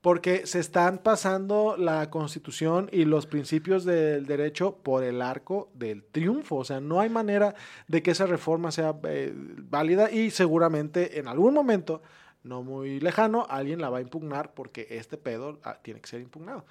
[0.00, 6.04] porque se están pasando la constitución y los principios del derecho por el arco del
[6.04, 6.56] triunfo.
[6.56, 7.56] O sea, no hay manera
[7.88, 12.00] de que esa reforma sea eh, válida y seguramente en algún momento,
[12.44, 16.20] no muy lejano, alguien la va a impugnar porque este pedo ah, tiene que ser
[16.20, 16.64] impugnado.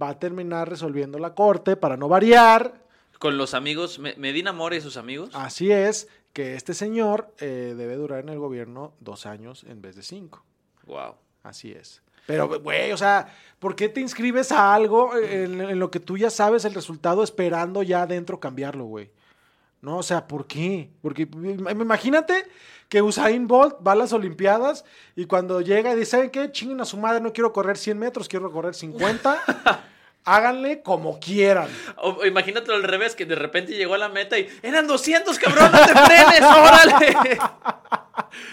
[0.00, 2.82] Va a terminar resolviendo la corte para no variar.
[3.18, 5.30] Con los amigos, Me- Medina Mora y sus amigos.
[5.34, 9.96] Así es que este señor eh, debe durar en el gobierno dos años en vez
[9.96, 10.44] de cinco.
[10.86, 11.14] Wow.
[11.42, 12.02] Así es.
[12.26, 16.18] Pero, güey, o sea, ¿por qué te inscribes a algo en, en lo que tú
[16.18, 19.10] ya sabes el resultado esperando ya adentro cambiarlo, güey?
[19.80, 20.90] No, o sea, ¿por qué?
[21.00, 22.44] Porque im- imagínate
[22.90, 24.84] que Usain Bolt va a las Olimpiadas
[25.16, 26.50] y cuando llega y dice, ¿saben qué?
[26.52, 29.84] Chinguen a su madre, no quiero correr 100 metros, quiero correr 50.
[30.36, 31.68] Háganle como quieran.
[31.96, 35.70] O, imagínatelo al revés, que de repente llegó a la meta y eran 200, cabrón,
[35.72, 37.38] no te frenes, órale.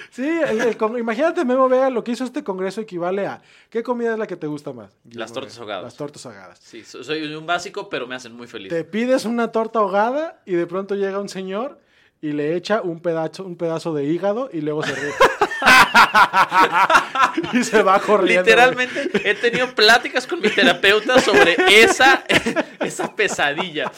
[0.09, 3.83] Sí, el- el con- imagínate, Memo Vega, lo que hizo este congreso equivale a ¿qué
[3.83, 4.91] comida es la que te gusta más?
[5.03, 5.61] Guillermo tortas Vega?
[5.63, 5.83] ahogadas.
[5.83, 6.59] Las tortas ahogadas.
[6.63, 8.69] Sí, so- soy un básico, pero me hacen muy feliz.
[8.69, 11.79] Te pides una torta ahogada y de pronto llega un señor
[12.21, 15.11] y le echa un pedazo, un pedazo de hígado y luego se ríe.
[17.53, 18.43] y se va corriendo.
[18.43, 22.23] Literalmente he tenido pláticas con mi terapeuta sobre esa,
[22.79, 23.91] esa pesadilla.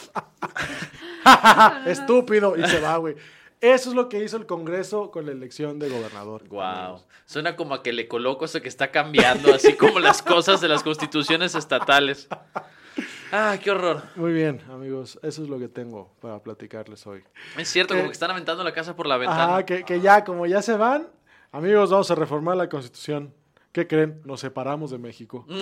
[1.86, 2.56] Estúpido.
[2.56, 3.16] Y se va, güey.
[3.60, 6.46] Eso es lo que hizo el Congreso con la elección de gobernador.
[6.48, 7.02] Wow.
[7.26, 10.68] Suena como a que le coloco eso que está cambiando, así como las cosas de
[10.68, 12.28] las constituciones estatales.
[13.32, 14.04] Ah, qué horror.
[14.14, 15.18] Muy bien, amigos.
[15.22, 17.22] Eso es lo que tengo para platicarles hoy.
[17.56, 19.66] Es cierto, como que están aventando la casa por la ventana.
[19.66, 21.08] Que, que ya, como ya se van,
[21.52, 23.34] amigos, vamos a reformar la Constitución.
[23.72, 24.20] ¿Qué creen?
[24.24, 25.46] Nos separamos de México.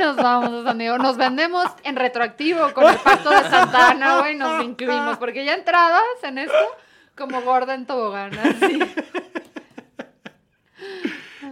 [0.00, 0.98] Nos vamos, amigo.
[0.98, 4.36] Nos vendemos en retroactivo con el pacto de Santana, güey.
[4.36, 5.18] Nos incluimos.
[5.18, 6.76] Porque ya entradas en esto,
[7.16, 8.36] como gorda en tobogán.
[8.38, 8.78] Así.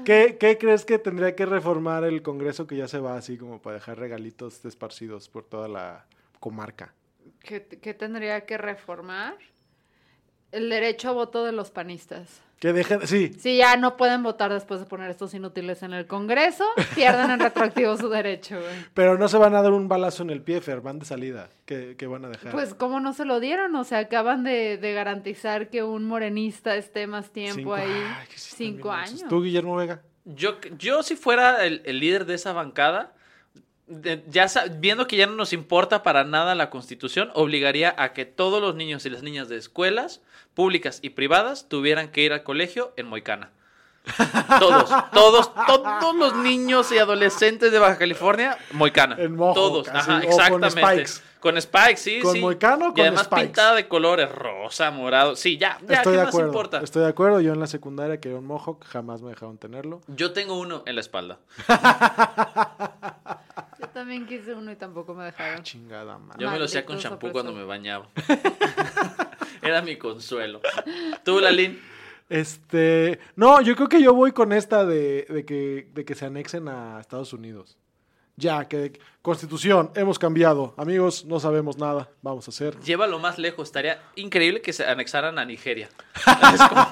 [0.05, 3.61] ¿Qué, qué crees que tendría que reformar el Congreso que ya se va así como
[3.61, 6.07] para dejar regalitos esparcidos por toda la
[6.41, 6.95] comarca?
[7.41, 9.37] ¿Qué, qué tendría que reformar?
[10.53, 12.41] El derecho a voto de los panistas.
[12.59, 16.09] Que dejen, sí, Si ya no pueden votar después de poner estos inútiles en el
[16.09, 16.65] Congreso,
[16.97, 18.75] pierden en retroactivo su derecho, güey.
[18.95, 21.51] pero no se van a dar un balazo en el pie, Fer, van de salida.
[21.67, 22.51] ¿Qué, qué van a dejar?
[22.51, 23.77] Pues, ¿cómo no se lo dieron?
[23.77, 27.87] O sea, acaban de, de garantizar que un morenista esté más tiempo Cinco- ahí.
[27.93, 29.25] Ay, que sí están Cinco años.
[29.29, 30.03] ¿Tú, Guillermo Vega?
[30.25, 33.13] Yo, yo si fuera el, el líder de esa bancada,
[34.29, 34.47] ya
[34.77, 38.75] viendo que ya no nos importa para nada la constitución, obligaría a que todos los
[38.75, 40.21] niños y las niñas de escuelas
[40.55, 43.51] públicas y privadas tuvieran que ir al colegio en Moicana.
[44.59, 49.17] Todos, todos, todos los niños y adolescentes de Baja California, Moicana.
[49.19, 51.07] En Mohawk, todos, ajá, o con exactamente.
[51.07, 51.29] spikes.
[51.41, 52.41] Con spikes, sí, ¿Con sí.
[52.41, 53.45] moicano Y con además spikes?
[53.45, 55.37] pintada de colores, rosa, morado.
[55.37, 56.49] Sí, ya, ya, estoy ¿qué de más acuerdo.
[56.49, 56.81] importa?
[56.81, 57.41] Estoy de acuerdo.
[57.41, 60.01] Yo en la secundaria quería un mohawk, jamás me dejaron tenerlo.
[60.09, 61.39] Yo tengo uno en la espalda.
[63.99, 65.65] Yo también quise uno y tampoco me dejaron.
[65.65, 66.41] Chingada madre.
[66.41, 68.09] Yo me lo hacía con champú cuando me bañaba.
[69.61, 70.61] Era mi consuelo.
[71.25, 71.81] ¿Tú, Lalín?
[72.29, 76.27] Este, no, yo creo que yo voy con esta de, de que, de que se
[76.27, 77.77] anexen a Estados Unidos.
[78.41, 80.73] Ya, que constitución, hemos cambiado.
[80.77, 82.09] Amigos, no sabemos nada.
[82.23, 82.79] Vamos a hacer.
[82.79, 83.67] Llévalo más lejos.
[83.67, 85.89] Estaría increíble que se anexaran a Nigeria.
[86.55, 86.87] Es como,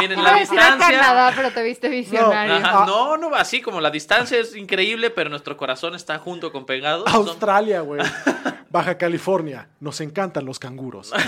[0.00, 0.88] miren, la decir a distancia.
[1.00, 2.56] Canadá, pero te viste visionario.
[2.56, 2.84] Ajá, Ah.
[2.88, 7.06] no, no, así como la distancia es increíble, pero nuestro corazón está junto con pegado.
[7.06, 8.02] Australia, güey.
[8.70, 9.68] Baja California.
[9.78, 11.12] Nos encantan los canguros.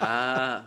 [0.00, 0.62] Ah.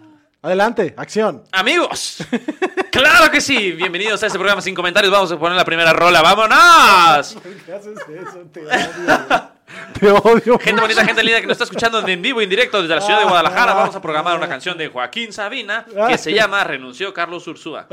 [0.49, 1.43] Adelante, acción.
[1.51, 2.23] Amigos,
[2.91, 3.73] claro que sí.
[3.73, 5.13] Bienvenidos a este programa sin comentarios.
[5.13, 6.23] Vamos a poner la primera rola.
[6.23, 7.37] ¡Vámonos!
[7.67, 8.39] ¿Qué haces eso?
[8.51, 9.51] Te odio.
[9.99, 10.57] Te odio.
[10.57, 13.19] Gente bonita, gente linda que nos está escuchando en vivo en directo desde la ciudad
[13.19, 13.75] de Guadalajara.
[13.75, 17.87] Vamos a programar una canción de Joaquín Sabina que se llama Renunció Carlos Ursúa.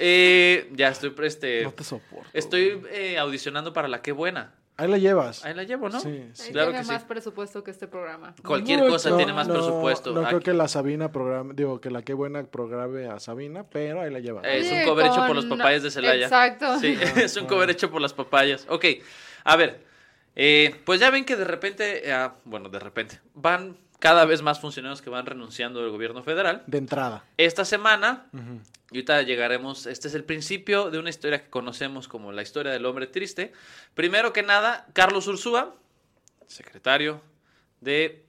[0.00, 2.28] Eh, ya estoy este, No te soporto.
[2.32, 4.52] estoy eh, audicionando para la Qué Buena.
[4.78, 5.42] Ahí la llevas.
[5.44, 5.98] Ahí la llevo, ¿no?
[6.00, 6.42] Sí, sí.
[6.48, 6.92] Ahí Claro tiene que sí.
[6.92, 8.34] más presupuesto que este programa.
[8.44, 10.12] Cualquier No, cosa no, tiene más no, presupuesto.
[10.12, 14.02] No creo que la Sabina programe, digo que la que buena programe a Sabina, pero
[14.02, 14.42] ahí la lleva.
[14.42, 16.24] Eh, Es un cover hecho por los papayas de Celaya.
[16.24, 16.78] Exacto.
[16.78, 18.66] Sí, es un cover hecho por las papayas.
[18.68, 18.84] Ok,
[19.44, 19.80] a ver.
[20.34, 24.60] eh, pues ya ven que de repente, ah, bueno, de repente, van cada vez más
[24.60, 26.62] funcionarios que van renunciando del gobierno federal.
[26.66, 27.24] De entrada.
[27.36, 28.26] Esta semana,
[28.90, 32.72] y ahorita llegaremos, este es el principio de una historia que conocemos como la historia
[32.72, 33.52] del hombre triste.
[33.94, 35.74] Primero que nada, Carlos Ursúa,
[36.46, 37.20] secretario
[37.80, 38.24] de...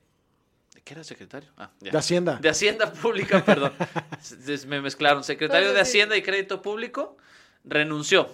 [0.73, 1.49] ¿De qué era secretario?
[1.57, 1.91] Ah, ya.
[1.91, 2.37] De Hacienda.
[2.37, 3.73] De Hacienda Pública, perdón.
[4.67, 5.23] Me mezclaron.
[5.23, 5.81] Secretario de.
[5.81, 7.17] Hacienda y Crédito Público
[7.65, 8.29] renunció.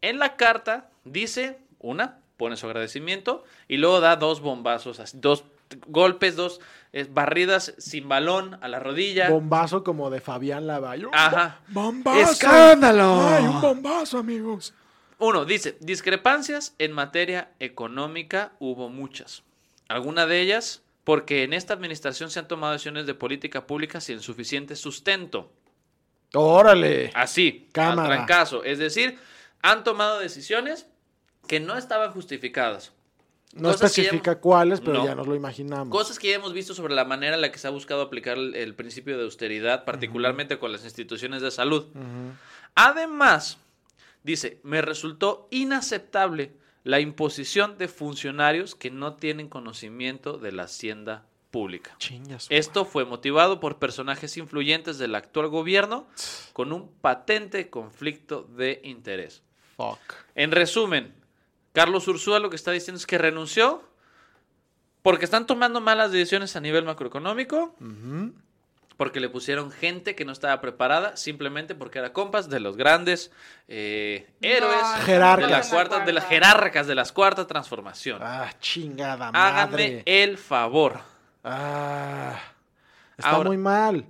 [0.00, 5.44] En la carta dice, una, pone su agradecimiento y luego da dos bombazos, así, dos
[5.86, 6.60] golpes, dos
[6.92, 9.30] eh, barridas sin balón a la rodilla.
[9.30, 11.06] Bombazo como de Fabián Lavalle.
[11.12, 11.60] Ajá.
[11.68, 12.32] ¡Bombazo!
[12.32, 13.28] ¡Escándalo!
[13.28, 14.74] ¡Ay, un bombazo, amigos!
[15.18, 19.42] Uno, dice, discrepancias en materia económica hubo muchas.
[19.88, 24.20] Alguna de ellas porque en esta administración se han tomado decisiones de política pública sin
[24.20, 25.52] suficiente sustento.
[26.34, 27.12] ¡Órale!
[27.14, 28.08] Así, Cámara.
[28.08, 28.64] al trancazo.
[28.64, 29.18] Es decir,
[29.62, 30.86] han tomado decisiones
[31.46, 32.92] que no estaban justificadas.
[33.54, 35.04] No Cosas que ya especifica cuáles, pero No.
[35.06, 35.88] ya nos lo imaginamos.
[35.88, 38.36] Cosas que ya hemos visto sobre la manera en la que se ha buscado aplicar
[38.36, 41.86] el, el principio de austeridad, particularmente con las instituciones de salud.
[42.74, 43.58] Además,
[44.22, 46.52] dice, me resultó inaceptable
[46.84, 51.96] la imposición de funcionarios que no tienen conocimiento de la hacienda pública.
[51.98, 52.46] Chingas.
[52.50, 56.06] Esto fue motivado por personajes influyentes del actual gobierno
[56.52, 59.42] con un patente conflicto de interés.
[59.76, 59.98] Fuck.
[60.34, 61.14] En resumen,
[61.76, 63.84] Carlos Ursúa lo que está diciendo es que renunció
[65.02, 67.74] porque están tomando malas decisiones a nivel macroeconómico,
[68.96, 73.30] porque le pusieron gente que no estaba preparada, simplemente porque era compas de los grandes
[73.68, 75.46] eh, héroes No, Jerarcas.
[75.50, 78.20] de la cuarta, de las jerarcas de las cuarta transformación.
[78.22, 80.02] Ah, chingada Háganme madre.
[80.06, 81.00] el favor.
[81.44, 82.40] Ah,
[83.18, 84.06] está Ahora- muy mal.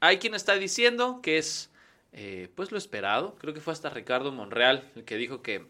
[0.00, 1.70] Hay quien está diciendo que es
[2.14, 3.36] eh, pues lo esperado.
[3.38, 5.66] Creo que fue hasta Ricardo Monreal el que dijo que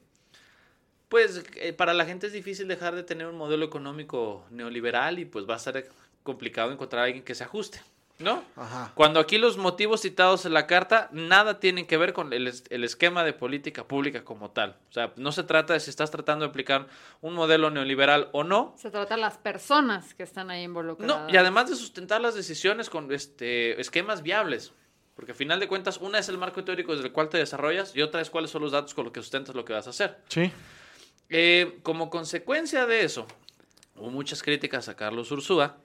[1.13, 5.27] pues eh, para la gente es difícil dejar de tener un modelo económico neoliberal y
[5.27, 5.91] pues va a ser
[6.23, 7.83] complicado encontrar a alguien que se ajuste,
[8.19, 8.43] ¿no?
[8.57, 8.93] Ajá.
[8.95, 12.85] Cuando aquí los motivos citados en la carta nada tienen que ver con el, el
[12.85, 14.79] esquema de política pública como tal.
[14.89, 16.87] O sea, no se trata de si estás tratando de aplicar
[17.21, 21.31] un modelo neoliberal o no, Se trata de las personas que están ahí no, involucradas.
[21.31, 24.73] y además de sustentar las decisiones con este esquemas viables.
[25.15, 27.95] Porque a final de cuentas, una es el marco teórico desde el cual te desarrollas
[27.95, 29.91] y otra es cuáles son los datos con los que sustentas lo que vas a
[29.91, 30.17] hacer.
[30.29, 30.51] Sí.
[31.35, 33.27] Eh, como consecuencia de eso,
[33.97, 35.79] hubo muchas críticas a Carlos Ursúa,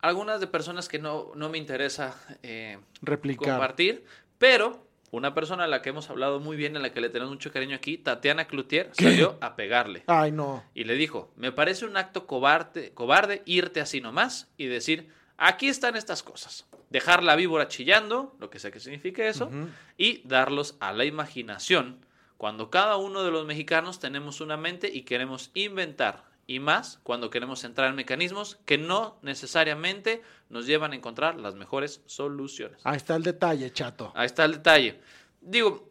[0.00, 3.50] algunas de personas que no, no me interesa eh, Replicar.
[3.50, 4.04] compartir,
[4.38, 7.32] pero una persona a la que hemos hablado muy bien, a la que le tenemos
[7.32, 10.04] mucho cariño aquí, Tatiana Cloutier, salió a pegarle.
[10.06, 10.64] Ay, no.
[10.74, 15.68] Y le dijo, me parece un acto cobarde, cobarde irte así nomás y decir, aquí
[15.68, 16.66] están estas cosas.
[16.88, 19.50] Dejar la víbora chillando, lo que sea que signifique eso,
[19.98, 22.04] y darlos a la imaginación,
[22.44, 27.30] cuando cada uno de los mexicanos tenemos una mente y queremos inventar, y más cuando
[27.30, 32.82] queremos entrar en mecanismos que no necesariamente nos llevan a encontrar las mejores soluciones.
[32.84, 34.12] Ahí está el detalle, chato.
[34.14, 35.00] Ahí está el detalle.
[35.40, 35.88] Digo,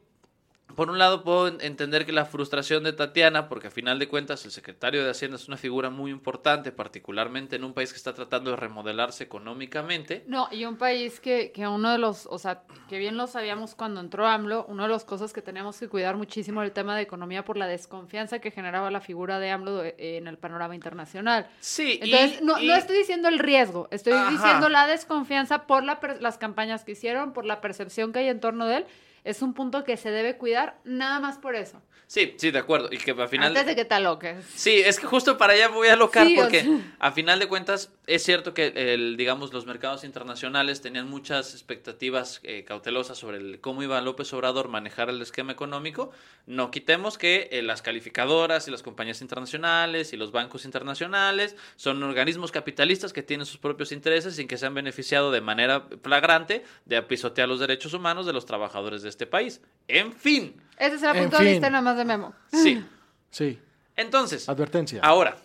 [0.76, 4.08] por un lado puedo en- entender que la frustración de Tatiana, porque a final de
[4.08, 7.98] cuentas el secretario de Hacienda es una figura muy importante, particularmente en un país que
[7.98, 10.24] está tratando de remodelarse económicamente.
[10.28, 13.76] No, y un país que, que uno de los, o sea, que bien lo sabíamos
[13.76, 16.96] cuando entró AMLO, una de las cosas que teníamos que cuidar muchísimo era el tema
[16.96, 20.76] de economía por la desconfianza que generaba la figura de AMLO eh, en el panorama
[20.76, 21.48] internacional.
[21.60, 24.32] Sí, y- Entonces, no, y- no estoy diciendo el riesgo, estoy Ajá.
[24.32, 28.40] diciendo la desconfianza por la las campañas que hicieron, por la percepción que hay en
[28.40, 28.86] torno de él.
[29.24, 31.82] Es un punto que se debe cuidar nada más por eso.
[32.08, 32.90] Sí, sí, de acuerdo.
[32.92, 33.48] Y que al final.
[33.48, 34.46] Antes de que te aloques.
[34.54, 36.96] Sí, es que justo para allá voy a alocar Sí, o porque sea.
[37.00, 42.42] a final de cuentas es cierto que el, digamos los mercados internacionales tenían muchas expectativas
[42.44, 46.12] eh, cautelosas sobre el, cómo iba López Obrador manejar el esquema económico.
[46.46, 52.04] No quitemos que eh, las calificadoras y las compañías internacionales y los bancos internacionales son
[52.04, 56.66] organismos capitalistas que tienen sus propios intereses y que se han beneficiado de manera flagrante
[56.86, 59.62] de pisotear los derechos humanos de los trabajadores de este país.
[59.88, 62.34] En fin, Ese es el punto de vista nada más de Memo.
[62.52, 62.84] sí.
[63.30, 63.60] Sí,
[63.96, 65.02] Entonces, advertencia.
[65.02, 65.38] ahora,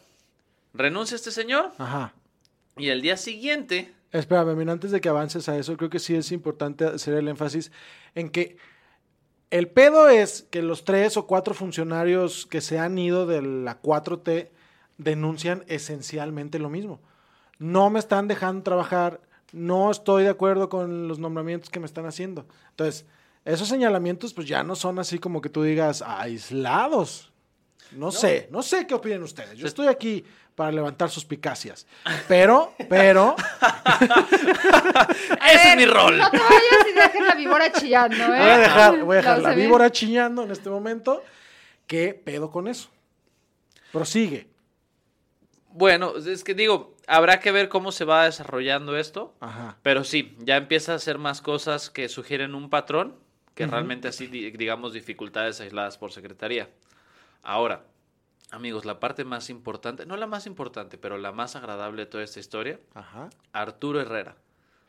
[0.75, 2.13] renuncia este señor Ajá.
[2.77, 6.15] y el día siguiente, Espérame, mira, antes de que avances a eso, creo que sí
[6.15, 7.73] es importante hacer el énfasis
[8.15, 8.59] en que
[9.51, 13.81] el pedo es que los tres o cuatro funcionarios que se han ido de la
[13.81, 14.51] 4T
[14.99, 17.01] denuncian esencialmente lo mismo.
[17.59, 19.21] No me están dejando trabajar,
[19.53, 22.47] no estoy de acuerdo con los nombramientos que me están haciendo.
[22.71, 23.07] Entonces,
[23.55, 27.33] esos señalamientos pues ya no son así como que tú digas aislados.
[27.93, 29.57] No, sé, no sé qué opinen ustedes.
[29.57, 30.23] Yo estoy aquí
[30.55, 31.87] para levantar suspicacias.
[32.27, 33.35] Pero, pero,
[35.51, 36.19] ese es mi rol.
[36.19, 38.27] No te vayas y dejes la víbora chillando, ¿eh?
[38.29, 41.25] Voy a dejar, voy a dejar la víbora chillando en este momento.
[41.87, 42.91] ¿Qué pedo con eso?
[43.93, 44.49] Prosigue.
[45.69, 49.79] Bueno, es que digo, habrá que ver cómo se va desarrollando esto, Ajá.
[49.83, 53.27] pero sí, ya empieza a hacer más cosas que sugieren un patrón
[53.59, 56.69] que realmente así, di- digamos, dificultades aisladas por secretaría.
[57.43, 57.85] Ahora,
[58.53, 62.23] amigos, la parte más importante, no la más importante, pero la más agradable de toda
[62.23, 63.31] esta historia, Ajá.
[63.53, 64.37] Arturo Herrera,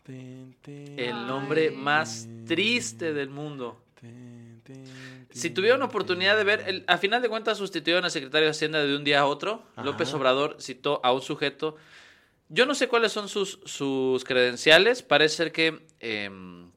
[0.07, 1.75] el nombre Ay.
[1.75, 3.81] más triste del mundo.
[5.31, 8.83] Si tuvieron oportunidad de ver, el- a final de cuentas sustituyeron al secretario de Hacienda
[8.83, 9.63] de un día a otro.
[9.75, 9.83] Ajá.
[9.83, 11.75] López Obrador citó a un sujeto.
[12.49, 15.01] Yo no sé cuáles son sus, sus credenciales.
[15.03, 16.68] Parece ser que em,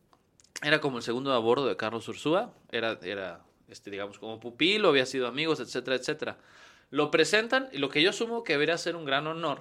[0.63, 2.53] era como el segundo a bordo de Carlos Ursúa.
[2.71, 6.39] Era, era este, digamos, como pupilo, había sido amigos, etcétera, etcétera.
[6.91, 9.61] Lo presentan y lo que yo asumo que debería ser un gran honor.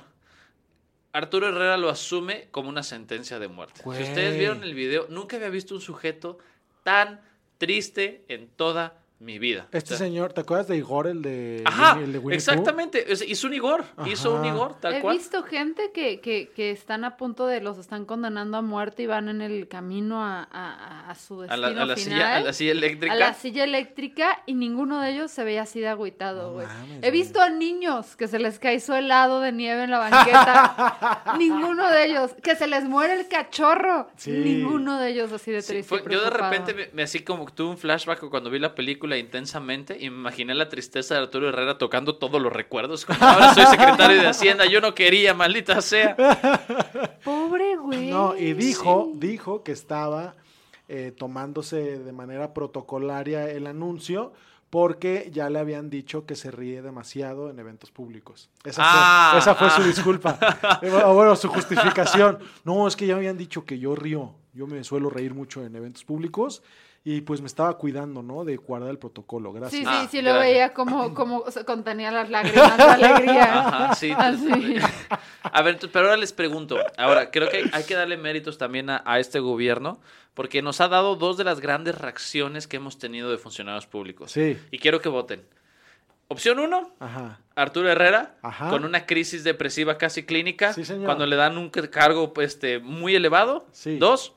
[1.14, 3.82] Arturo Herrera lo asume como una sentencia de muerte.
[3.84, 3.98] Güey.
[3.98, 6.38] Si ustedes vieron el video, nunca había visto un sujeto
[6.84, 7.22] tan
[7.58, 9.68] triste en toda mi vida.
[9.72, 12.32] Este O sea, señor, ¿te acuerdas de Igor, el de, Ajá, el de Winnie Pooh?
[12.34, 13.16] exactamente.
[13.16, 14.46] Sea, hizo un Igor, hizo un.
[14.46, 15.18] Igor, tal He cual.
[15.18, 19.06] visto gente que, que, que están a punto de los están condenando a muerte y
[19.06, 21.98] van en el camino a, a- a su A destino la, a la final.
[21.98, 23.14] silla, a la silla eléctrica.
[23.14, 26.68] a la silla eléctrica y ninguno de ellos se veía así de agüitado, güey.
[27.02, 31.36] He visto a niños que se les cae su helado de nieve en la banqueta.
[31.38, 32.32] ninguno de ellos.
[32.42, 34.10] Que se les muere el cachorro.
[34.18, 34.32] Sí.
[34.32, 35.88] Ninguno de ellos así de Sí, triste.
[36.00, 39.11] fue- yo de repente me, me así como tuve un flashback cuando vi la película
[39.18, 43.06] intensamente y me imaginé la tristeza de Arturo Herrera tocando todos los recuerdos.
[43.06, 46.16] Como ahora soy secretario de Hacienda, yo no quería, maldita sea.
[47.24, 48.10] Pobre güey.
[48.10, 50.36] No, y dijo, dijo que estaba
[50.88, 54.34] eh, tomándose de manera protocolaria el anuncio
[54.70, 58.50] porque ya le habían dicho que se ríe demasiado en eventos públicos.
[58.64, 59.86] Esa Ah, fue, esa fue su ah.
[59.86, 60.40] disculpa.
[60.82, 62.40] Eh, bueno, bueno, su justificación.
[62.64, 64.34] No, es que ya me habían dicho que yo río.
[64.54, 66.64] Yo me suelo reír mucho en eventos públicos
[67.04, 68.46] y pues me estaba cuidando, ¿no?
[68.46, 69.52] De guardar el protocolo.
[69.54, 69.82] Gracias.
[69.82, 70.52] Sí, Ah, sí, sí lo gracias.
[70.54, 73.60] veía como, como se contenía las lágrimas de alegría.
[73.68, 74.12] Ajá, sí.
[74.16, 74.76] Así.
[75.42, 76.78] A ver, entonces, pero ahora les pregunto.
[76.98, 80.00] Ahora, creo que hay que darle méritos también a, a este gobierno
[80.36, 84.32] porque nos ha dado dos de las grandes reacciones que hemos tenido de funcionarios públicos.
[84.32, 84.58] Sí.
[84.70, 85.44] Y quiero que voten.
[86.28, 87.40] Opción uno, Ajá.
[87.56, 88.70] Arturo Herrera, Ajá.
[88.70, 91.06] con una crisis depresiva casi clínica, Sí, señor.
[91.06, 93.66] cuando le dan un ca- cargo este, muy elevado.
[93.74, 93.98] Sí.
[93.98, 94.34] Dos,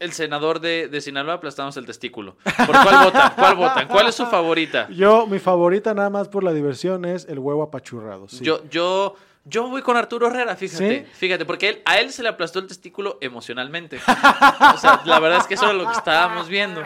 [0.00, 2.36] el senador de, de Sinaloa aplastándose el testículo.
[2.44, 3.32] ¿Por cuál votan?
[3.34, 3.88] ¿Cuál votan?
[3.88, 4.88] ¿Cuál es su favorita?
[4.90, 8.28] Yo, mi favorita nada más por la diversión es el huevo apachurrado.
[8.28, 8.44] sí.
[8.44, 11.06] Yo, yo, yo voy con Arturo Herrera, fíjate.
[11.06, 11.10] ¿Sí?
[11.14, 13.96] Fíjate, porque él, a él se le aplastó el testículo emocionalmente.
[13.96, 16.82] o sea, la verdad es que eso era lo que estábamos viendo.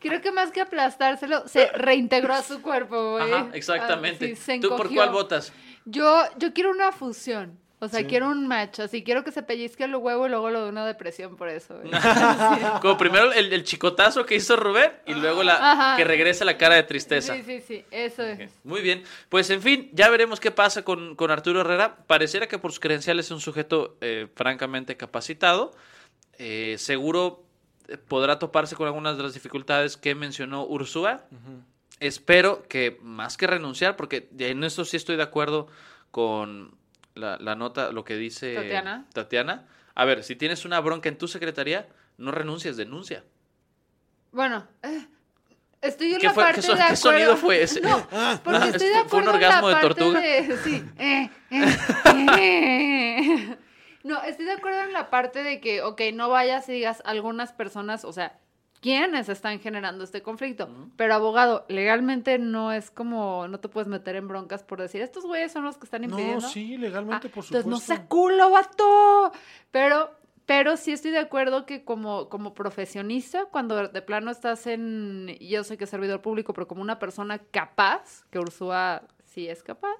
[0.00, 3.32] Creo que más que aplastárselo, se reintegró a su cuerpo, güey.
[3.32, 4.32] Ajá, exactamente.
[4.32, 5.52] Ah, sí, ¿Tú por cuál votas?
[5.84, 7.58] Yo, yo quiero una fusión.
[7.86, 8.06] O sea, Sí.
[8.06, 8.80] quiero un match.
[8.80, 11.80] Así quiero que se pellizque el huevo y luego lo de una depresión por eso.
[12.82, 15.96] Como primero el, el chicotazo que hizo Rubén y luego la Ajá.
[15.96, 17.34] que regresa la cara de tristeza.
[17.34, 17.84] Sí, sí, sí.
[17.90, 18.50] Eso es.
[18.64, 19.02] Muy bien.
[19.28, 21.96] Pues en fin, ya veremos qué pasa con, con Arturo Herrera.
[22.06, 25.72] Pareciera que por sus credenciales es un sujeto eh, francamente capacitado.
[26.38, 27.44] Eh, seguro
[27.88, 31.24] eh, podrá toparse con algunas de las dificultades que mencionó Ursúa.
[31.98, 35.68] Espero que más que renunciar, porque en esto sí estoy de acuerdo
[36.10, 36.76] con
[37.16, 39.06] la, la nota, lo que dice Tatiana.
[39.12, 39.64] Tatiana.
[39.94, 41.88] A ver, si tienes una bronca en tu secretaría,
[42.18, 43.24] no renuncies, denuncia.
[44.32, 45.06] Bueno, eh,
[45.80, 46.42] estoy en ¿Qué la fue?
[46.44, 47.80] parte ¿Qué son- de qué sonido fue ese?
[47.80, 48.06] No,
[48.44, 50.20] porque Ah, estoy de ¿fue- acuerdo fue un en la orgasmo de tortuga?
[50.20, 50.84] de- sí.
[50.98, 51.76] eh, eh.
[54.04, 57.52] No, estoy de acuerdo en la parte de que, ok, no vayas y digas algunas
[57.52, 58.38] personas, o sea,
[58.86, 60.68] quiénes están generando este conflicto.
[60.94, 65.26] Pero abogado, legalmente no es como, no te puedes meter en broncas por decir, estos
[65.26, 66.42] güeyes son los que están impidiendo.
[66.42, 67.56] No, sí, legalmente, Ah, por supuesto.
[67.56, 69.32] Entonces no sea culo, vato.
[69.72, 70.12] Pero,
[70.44, 75.64] pero sí estoy de acuerdo que como, como profesionista, cuando de plano estás en, yo
[75.64, 79.96] sé que es servidor público, pero como una persona capaz, que Ursúa sí es capaz,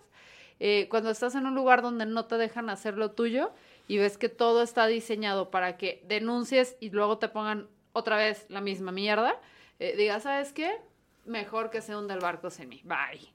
[0.61, 3.51] eh, cuando estás en un lugar donde no te dejan hacer lo tuyo
[3.89, 7.67] y ves que todo está diseñado para que denuncies y luego te pongan
[7.97, 9.41] otra vez la misma mierda,
[9.79, 10.71] eh, digas, ¿sabes qué?
[11.25, 12.81] Mejor que se hunda el barco sin mí.
[12.85, 13.33] Bye.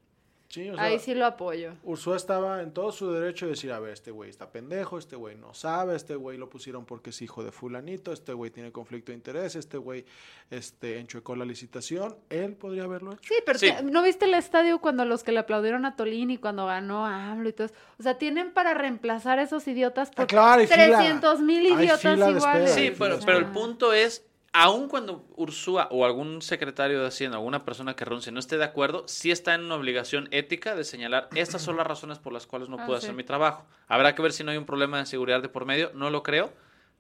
[0.48, 1.76] Sí, o sea, Ahí sí lo apoyo.
[1.84, 5.16] Ursúa estaba en todo su derecho de decir, a ver, este güey está pendejo, este
[5.16, 8.70] güey no sabe, este güey lo pusieron porque es hijo de fulanito, este güey tiene
[8.74, 10.04] conflicto de interés, este güey
[10.50, 12.18] este, enchuecó la licitación.
[12.30, 13.22] Él podría haberlo hecho.
[13.24, 13.72] Sí, pero Sí.
[13.86, 17.48] ¿no viste el estadio cuando los que le aplaudieron a Tolini cuando ganó a AMLO
[17.48, 17.76] y todo eso?
[17.98, 20.98] O sea, tienen para reemplazar a esos idiotas por Ah, claro, hay fila.
[20.98, 22.44] 300 mil idiotas iguales.
[22.44, 27.38] espera, Sí, pero, pero el punto es, aun cuando Ursúa o algún secretario de Hacienda,
[27.38, 30.84] alguna persona que renuncie no esté de acuerdo, sí está en una obligación ética de
[30.84, 33.06] señalar estas son las razones por las cuales no Ah, puedo sí.
[33.06, 33.66] hacer mi trabajo.
[33.88, 36.22] Habrá que ver si no hay un problema de seguridad de por medio, no lo
[36.24, 36.52] creo,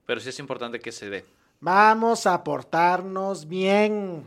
[0.05, 1.25] pero sí es importante que se dé.
[1.59, 4.23] Vamos a portarnos bien.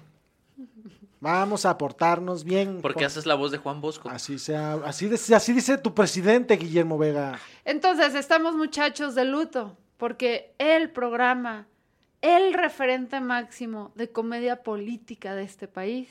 [1.21, 2.81] Vamos a portarnos bien.
[2.83, 4.11] Porque Por- haces la voz de Juan Bosco.
[4.11, 7.39] Así sea, así, dice- así dice tu presidente, Guillermo Vega.
[7.65, 11.67] Entonces, estamos muchachos de luto, porque el programa,
[12.25, 16.09] el referente máximo de comedia política de este país,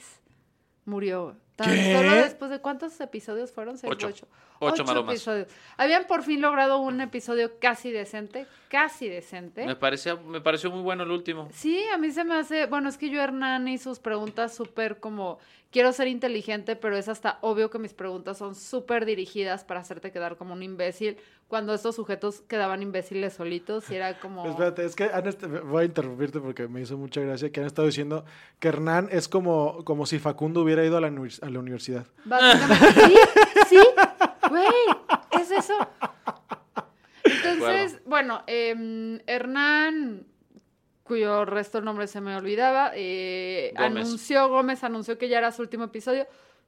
[0.85, 1.35] murió.
[1.55, 1.93] Tan ¿Qué?
[1.95, 3.77] solo después de cuántos episodios fueron?
[3.79, 4.07] Seis, Ocho.
[4.07, 4.27] ocho.
[4.71, 5.15] Ocho maromas.
[5.15, 5.47] episodios.
[5.77, 9.65] Habían por fin logrado un episodio casi decente, casi decente.
[9.65, 11.49] Me, parecía, me pareció muy bueno el último.
[11.53, 14.99] Sí, a mí se me hace, bueno, es que yo Hernán y sus preguntas súper
[14.99, 15.39] como,
[15.73, 20.11] quiero ser inteligente, pero es hasta obvio que mis preguntas son súper dirigidas para hacerte
[20.11, 24.45] quedar como un imbécil, cuando estos sujetos quedaban imbéciles solitos y era como...
[24.49, 25.09] Espérate, es que
[25.65, 28.23] voy a interrumpirte porque me hizo mucha gracia que han estado diciendo
[28.59, 32.05] que Hernán es como, como si Facundo hubiera ido a la, a la universidad.
[32.23, 33.15] Básicamente, sí,
[33.69, 33.77] sí,
[34.53, 35.73] güey, es eso.
[37.23, 40.25] Entonces, bueno, eh, Hernán,
[41.03, 44.05] cuyo resto del nombre se me olvidaba, eh, Gómez.
[44.07, 46.27] anunció, Gómez anunció que ya era su último episodio.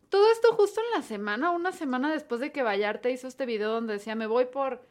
[0.10, 3.72] Todo esto justo en la semana, una semana después de que Vallarta hizo este video
[3.72, 4.82] donde decía, me voy por,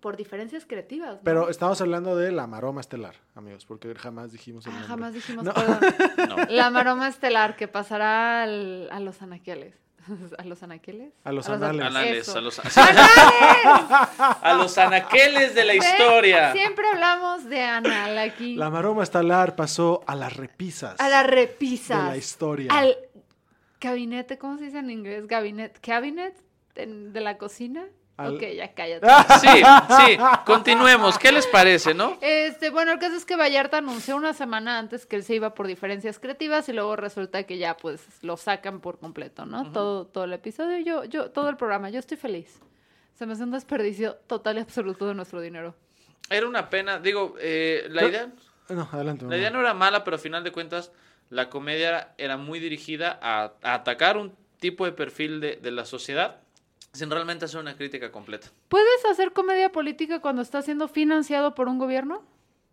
[0.00, 1.16] por diferencias creativas.
[1.16, 1.20] ¿no?
[1.24, 4.88] Pero estamos hablando de la maroma estelar, amigos, porque jamás dijimos el Ah, nombre.
[4.88, 5.52] jamás dijimos, No.
[5.52, 5.78] perdón.
[6.28, 6.36] No.
[6.48, 9.74] La maroma estelar que pasará al- a los anaqueles.
[10.38, 11.12] ¿A los anaqueles?
[11.24, 11.86] A los an- anales.
[11.86, 12.58] Anales, a los,
[14.42, 16.52] a los anaqueles de la historia.
[16.52, 18.56] Siempre hablamos de anal aquí.
[18.56, 22.04] La maroma estelar pasó a las repisas a las de repisas.
[22.08, 22.72] la historia.
[22.72, 22.96] Al
[23.80, 25.26] gabinete, ¿cómo se dice en inglés?
[25.26, 26.34] Gabinete, cabinet
[26.74, 27.84] de la cocina.
[28.16, 29.06] Al- Ok, ya cállate.
[29.40, 29.48] Sí,
[30.06, 31.18] sí, continuemos.
[31.18, 32.18] ¿Qué les parece, no?
[32.20, 35.54] Este, bueno, el caso es que Vallarta anunció una semana antes que él se iba
[35.54, 39.72] por diferencias creativas y luego resulta que ya pues lo sacan por completo, ¿no?
[39.72, 42.60] Todo, todo el episodio, yo, yo, todo el programa, yo estoy feliz.
[43.14, 45.74] Se me hace un desperdicio total y absoluto de nuestro dinero.
[46.30, 46.98] Era una pena.
[46.98, 48.28] Digo, eh, la Yo- idea,
[48.68, 49.24] No, adelante.
[49.26, 50.92] la idea no era mala, pero a final de cuentas,
[51.30, 55.84] la comedia era muy dirigida a, a atacar un tipo de perfil de, de la
[55.86, 56.41] sociedad
[56.92, 58.48] sin realmente hacer una crítica completa.
[58.68, 62.22] ¿Puedes hacer comedia política cuando estás siendo financiado por un gobierno?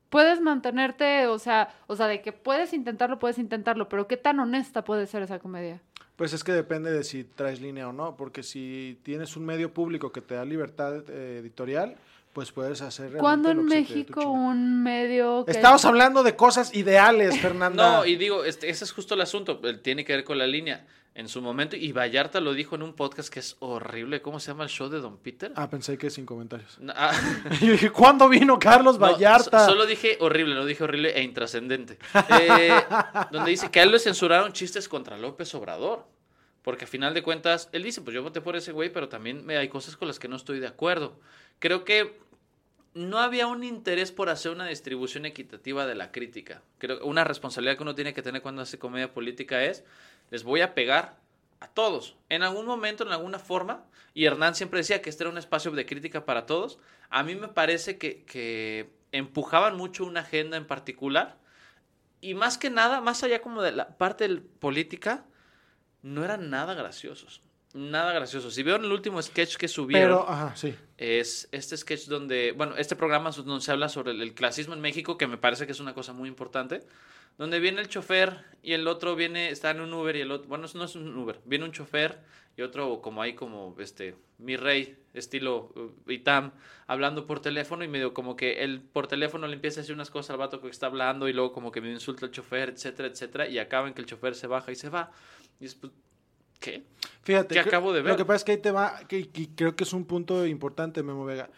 [0.09, 4.39] Puedes mantenerte, o sea, o sea, de que puedes intentarlo, puedes intentarlo, pero ¿qué tan
[4.39, 5.82] honesta puede ser esa comedia?
[6.15, 9.74] Pues es que depende de si traes línea o no, porque si tienes un medio
[9.74, 11.95] público que te da libertad eh, editorial,
[12.34, 15.45] pues puedes hacer realmente ¿Cuándo en lo que se te dé tu México un medio
[15.45, 17.99] que Estamos hablando de cosas ideales, Fernanda.
[17.99, 19.59] No, y digo, este, ese es justo el asunto.
[19.82, 20.86] Tiene que ver con la línea.
[21.16, 24.22] En su momento, y Vallarta lo dijo en un podcast que es horrible.
[24.22, 25.51] ¿Cómo se llama el show de Don Peter?
[25.55, 26.78] Ah, pensé que sin comentarios.
[26.95, 27.12] Ah,
[27.62, 29.60] Yo dije, ¿cuándo vino Carlos Vallarta?
[29.66, 31.97] so- solo dije horrible, no dije horrible e intrascendente.
[32.39, 32.72] Eh,
[33.32, 36.05] donde dice que a él le censuraron chistes contra López Obrador.
[36.62, 39.45] Porque a final de cuentas, él dice, pues yo voté por ese güey, pero también
[39.45, 41.20] me, hay cosas con las que no estoy de acuerdo.
[41.60, 42.20] Creo que
[42.93, 46.62] no había un interés por hacer una distribución equitativa de la crítica.
[46.78, 49.84] Creo que una responsabilidad que uno tiene que tener cuando hace comedia política es,
[50.30, 51.19] les voy a pegar
[51.59, 52.15] a todos.
[52.30, 55.71] En algún momento, en alguna forma, y Hernán siempre decía que este era un espacio
[55.71, 60.65] de crítica para todos, a mí me parece que, que empujaban mucho una agenda en
[60.65, 61.38] particular,
[62.21, 64.27] y más que nada, más allá como de la parte
[64.59, 65.25] política,
[66.01, 67.41] no eran nada graciosos.
[67.73, 68.49] Nada gracioso.
[68.49, 70.75] Si vieron el último sketch que subieron, Pero, ajá, sí.
[70.97, 74.82] es este sketch donde, bueno, este programa donde se habla sobre el, el clasismo en
[74.82, 76.82] México, que me parece que es una cosa muy importante,
[77.39, 80.49] donde viene el chofer y el otro viene, está en un Uber y el otro,
[80.49, 82.19] bueno, no es un Uber, viene un chofer
[82.57, 86.51] y otro como ahí como, este, mi rey, estilo uh, Itam,
[86.85, 90.11] hablando por teléfono y medio como que él por teléfono le empieza a decir unas
[90.11, 93.07] cosas al vato que está hablando y luego como que me insulta el chofer, etcétera,
[93.07, 95.09] etcétera, y acaba en que el chofer se baja y se va.
[95.61, 95.93] Y es, pues,
[96.59, 96.83] ¿qué?
[97.23, 97.57] Fíjate.
[97.57, 98.11] acabo de ver.
[98.11, 100.45] Lo que pasa es que ahí te va, que, que creo que es un punto
[100.45, 101.49] importante, Memo Vega.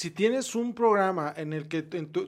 [0.00, 2.26] Si tienes un programa en el que en tu,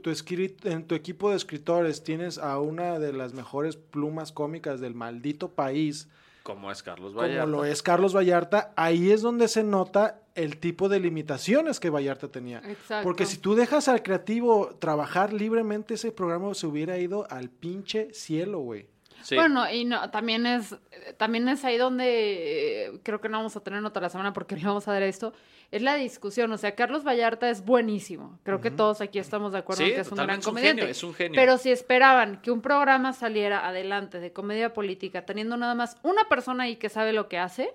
[0.65, 5.53] en tu equipo de escritores tienes a una de las mejores plumas cómicas del maldito
[5.53, 6.07] país,
[6.43, 7.47] Como es Carlos como Vallarta.
[7.47, 12.29] lo es Carlos Vallarta, ahí es donde se nota el tipo de limitaciones que Vallarta
[12.29, 12.59] tenía.
[12.59, 13.05] Exacto.
[13.05, 18.13] Porque si tú dejas al creativo trabajar libremente, ese programa se hubiera ido al pinche
[18.13, 18.92] cielo, güey.
[19.23, 19.35] Sí.
[19.37, 20.75] Bueno, y no, también es,
[21.17, 24.57] también es ahí donde eh, creo que no vamos a tener nota la semana porque
[24.57, 25.33] no vamos a dar esto.
[25.71, 26.53] Es la discusión.
[26.53, 28.39] O sea, Carlos Vallarta es buenísimo.
[28.43, 30.51] Creo que todos aquí estamos de acuerdo Sí, en que es un gran es un
[30.51, 30.81] comediante.
[30.83, 31.41] genio, es un genio.
[31.41, 36.29] Pero si esperaban que un programa saliera adelante de comedia política teniendo nada más una
[36.29, 37.73] persona ahí que sabe lo que hace,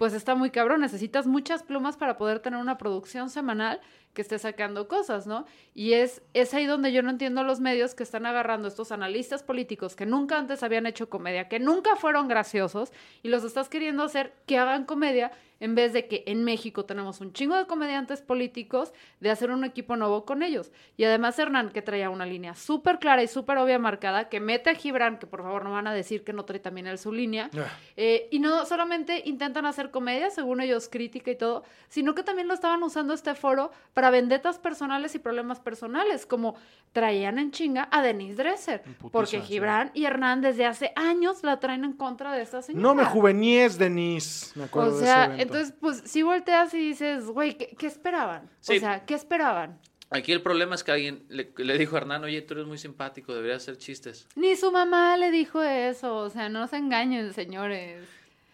[0.00, 0.80] pues está muy cabrón.
[0.80, 3.82] Necesitas muchas plumas para poder tener una producción semanal
[4.14, 5.44] que esté sacando cosas, ¿no?
[5.74, 9.42] Y es, es ahí donde yo no entiendo los medios que están agarrando estos analistas
[9.42, 14.02] políticos que nunca antes habían hecho comedia, que nunca fueron graciosos, y los estás queriendo
[14.02, 18.22] hacer que hagan comedia en vez de que en México tenemos un chingo de comediantes
[18.22, 20.72] políticos, de hacer un equipo nuevo con ellos.
[20.96, 24.70] Y además Hernán, que traía una línea súper clara y súper obvia marcada, que mete
[24.70, 27.12] a Gibran, que por favor no van a decir que no trae también él su
[27.12, 27.50] línea,
[27.96, 32.48] eh, y no solamente intentan hacer comedia, según ellos, crítica y todo, sino que también
[32.48, 36.56] lo estaban usando este foro para vendetas personales y problemas personales, como
[36.92, 39.42] traían en chinga a Denise Dresser, putiza, porque sí.
[39.42, 42.82] Gibran y Hernán desde hace años la traen en contra de esta señora.
[42.82, 44.58] No me juveníes, Denise.
[44.58, 45.49] Me acuerdo O de sea, ese evento.
[45.52, 48.50] Entonces, pues, si volteas y dices, güey, ¿qué, qué esperaban?
[48.60, 48.76] Sí.
[48.76, 49.80] O sea, ¿qué esperaban?
[50.10, 52.78] Aquí el problema es que alguien le, le dijo a Hernán, oye, tú eres muy
[52.78, 54.26] simpático, deberías hacer chistes.
[54.34, 58.08] Ni su mamá le dijo eso, o sea, no se engañen, señores.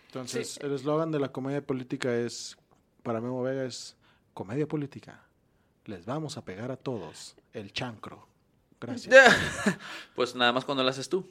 [0.08, 2.58] Entonces, el eslogan de la comedia política es,
[3.02, 3.96] para Memo Vega, es
[4.34, 5.22] comedia política.
[5.86, 8.28] Les vamos a pegar a todos el chancro.
[10.14, 11.28] Pues nada más cuando lo haces tú.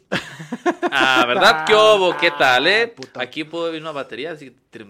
[0.92, 1.64] Ah, ¿verdad?
[1.68, 2.16] ¿Qué hubo?
[2.18, 2.88] ¿Qué tal, eh?
[2.88, 3.22] puta.
[3.22, 4.86] Aquí puedo ver una batería, así que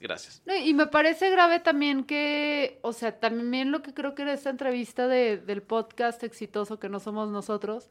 [0.00, 0.42] gracias.
[0.46, 4.32] No, Y me parece grave también que, o sea, también lo que creo que era
[4.32, 7.88] esta entrevista de, del podcast exitoso que no somos nosotros,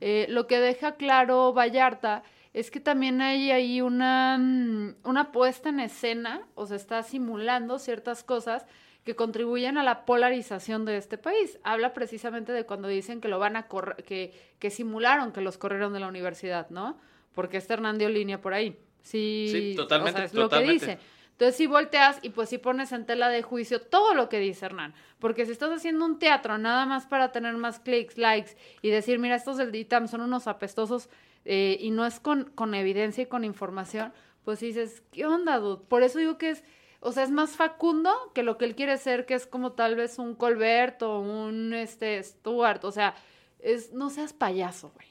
[0.00, 2.22] eh, lo que deja claro Vallarta
[2.52, 7.78] es que también hay ahí una, mm, una puesta en escena, o sea, está simulando
[7.78, 8.64] ciertas cosas
[9.06, 11.60] que contribuyen a la polarización de este país.
[11.62, 15.58] Habla precisamente de cuando dicen que lo van a correr, que, que simularon que los
[15.58, 16.98] corrieron de la universidad, ¿no?
[17.32, 18.76] Porque este Hernán dio línea por ahí.
[19.02, 20.98] Sí, Sí, o totalmente, sea, es lo que dice.
[21.30, 24.66] Entonces si volteas y pues si pones en tela de juicio todo lo que dice
[24.66, 24.92] Hernán.
[25.20, 29.20] Porque si estás haciendo un teatro nada más para tener más clics, likes y decir,
[29.20, 31.08] mira, estos del DITAM son unos apestosos
[31.44, 34.12] eh, y no es con, con evidencia y con información,
[34.44, 35.84] pues dices, ¿qué onda, dude?
[35.88, 36.64] Por eso digo que es,
[37.00, 39.94] o sea, es más Facundo que lo que él quiere ser, que es como tal
[39.94, 42.84] vez un Colbert o un este, Stuart.
[42.84, 43.14] O sea,
[43.58, 45.08] es, no seas payaso, güey.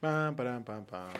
[0.00, 1.12] Pam, pam, pam, pam.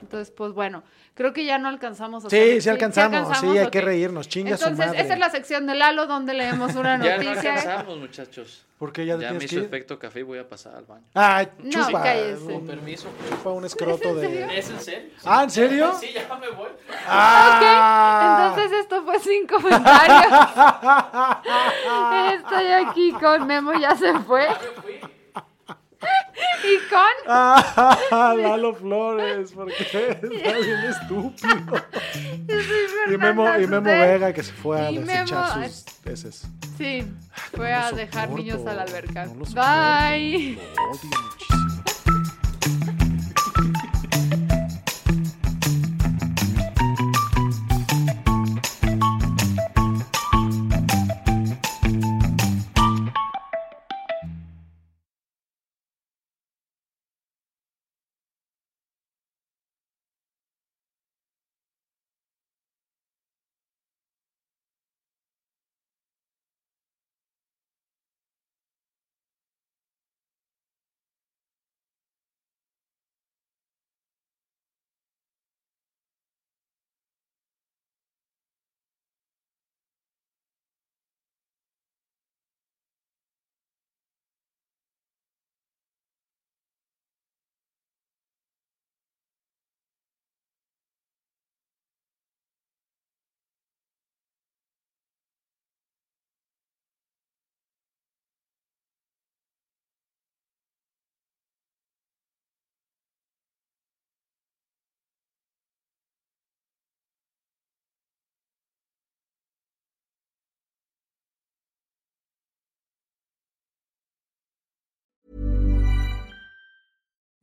[0.00, 0.82] Entonces, pues bueno,
[1.14, 3.38] creo que ya no alcanzamos a Sí, hacer- sí alcanzamos.
[3.38, 4.28] Sí, hay que reírnos.
[4.28, 5.00] Chinga su Entonces, madre.
[5.00, 7.54] esa es la sección de Lalo donde leemos una Ya no noticia.
[7.54, 8.62] alcanzamos, muchachos.
[8.78, 11.02] ¿Por qué ya, Ya, me hizo efecto café y voy a pasar al baño.
[11.14, 12.02] No, chupa.
[12.02, 12.42] cállese.
[12.44, 13.08] un- permiso.
[13.30, 14.58] chupa un escroto de...
[14.58, 15.08] ¿Es en serio?
[15.24, 15.94] Ah, ¿en serio?
[16.00, 16.68] Sí, ya me voy.
[17.08, 18.52] Ah.
[18.54, 20.26] Entonces esto fue sin comentarios.
[22.34, 24.46] Estoy aquí con Memo, ya se fue.
[26.64, 29.98] Y con Ah, Lalo Flores, porque está
[30.58, 31.84] bien estúpido.
[33.12, 33.82] Y Memo, y Memo.
[33.90, 35.26] Vega que se fue a desechar
[35.56, 36.46] Memo- sus heces.
[36.78, 37.06] Sí,
[37.54, 39.26] fue No a dejar soporto, niños a la alberca.
[39.26, 40.54] no Bye.
[40.54, 41.65] lo odio muchísimo.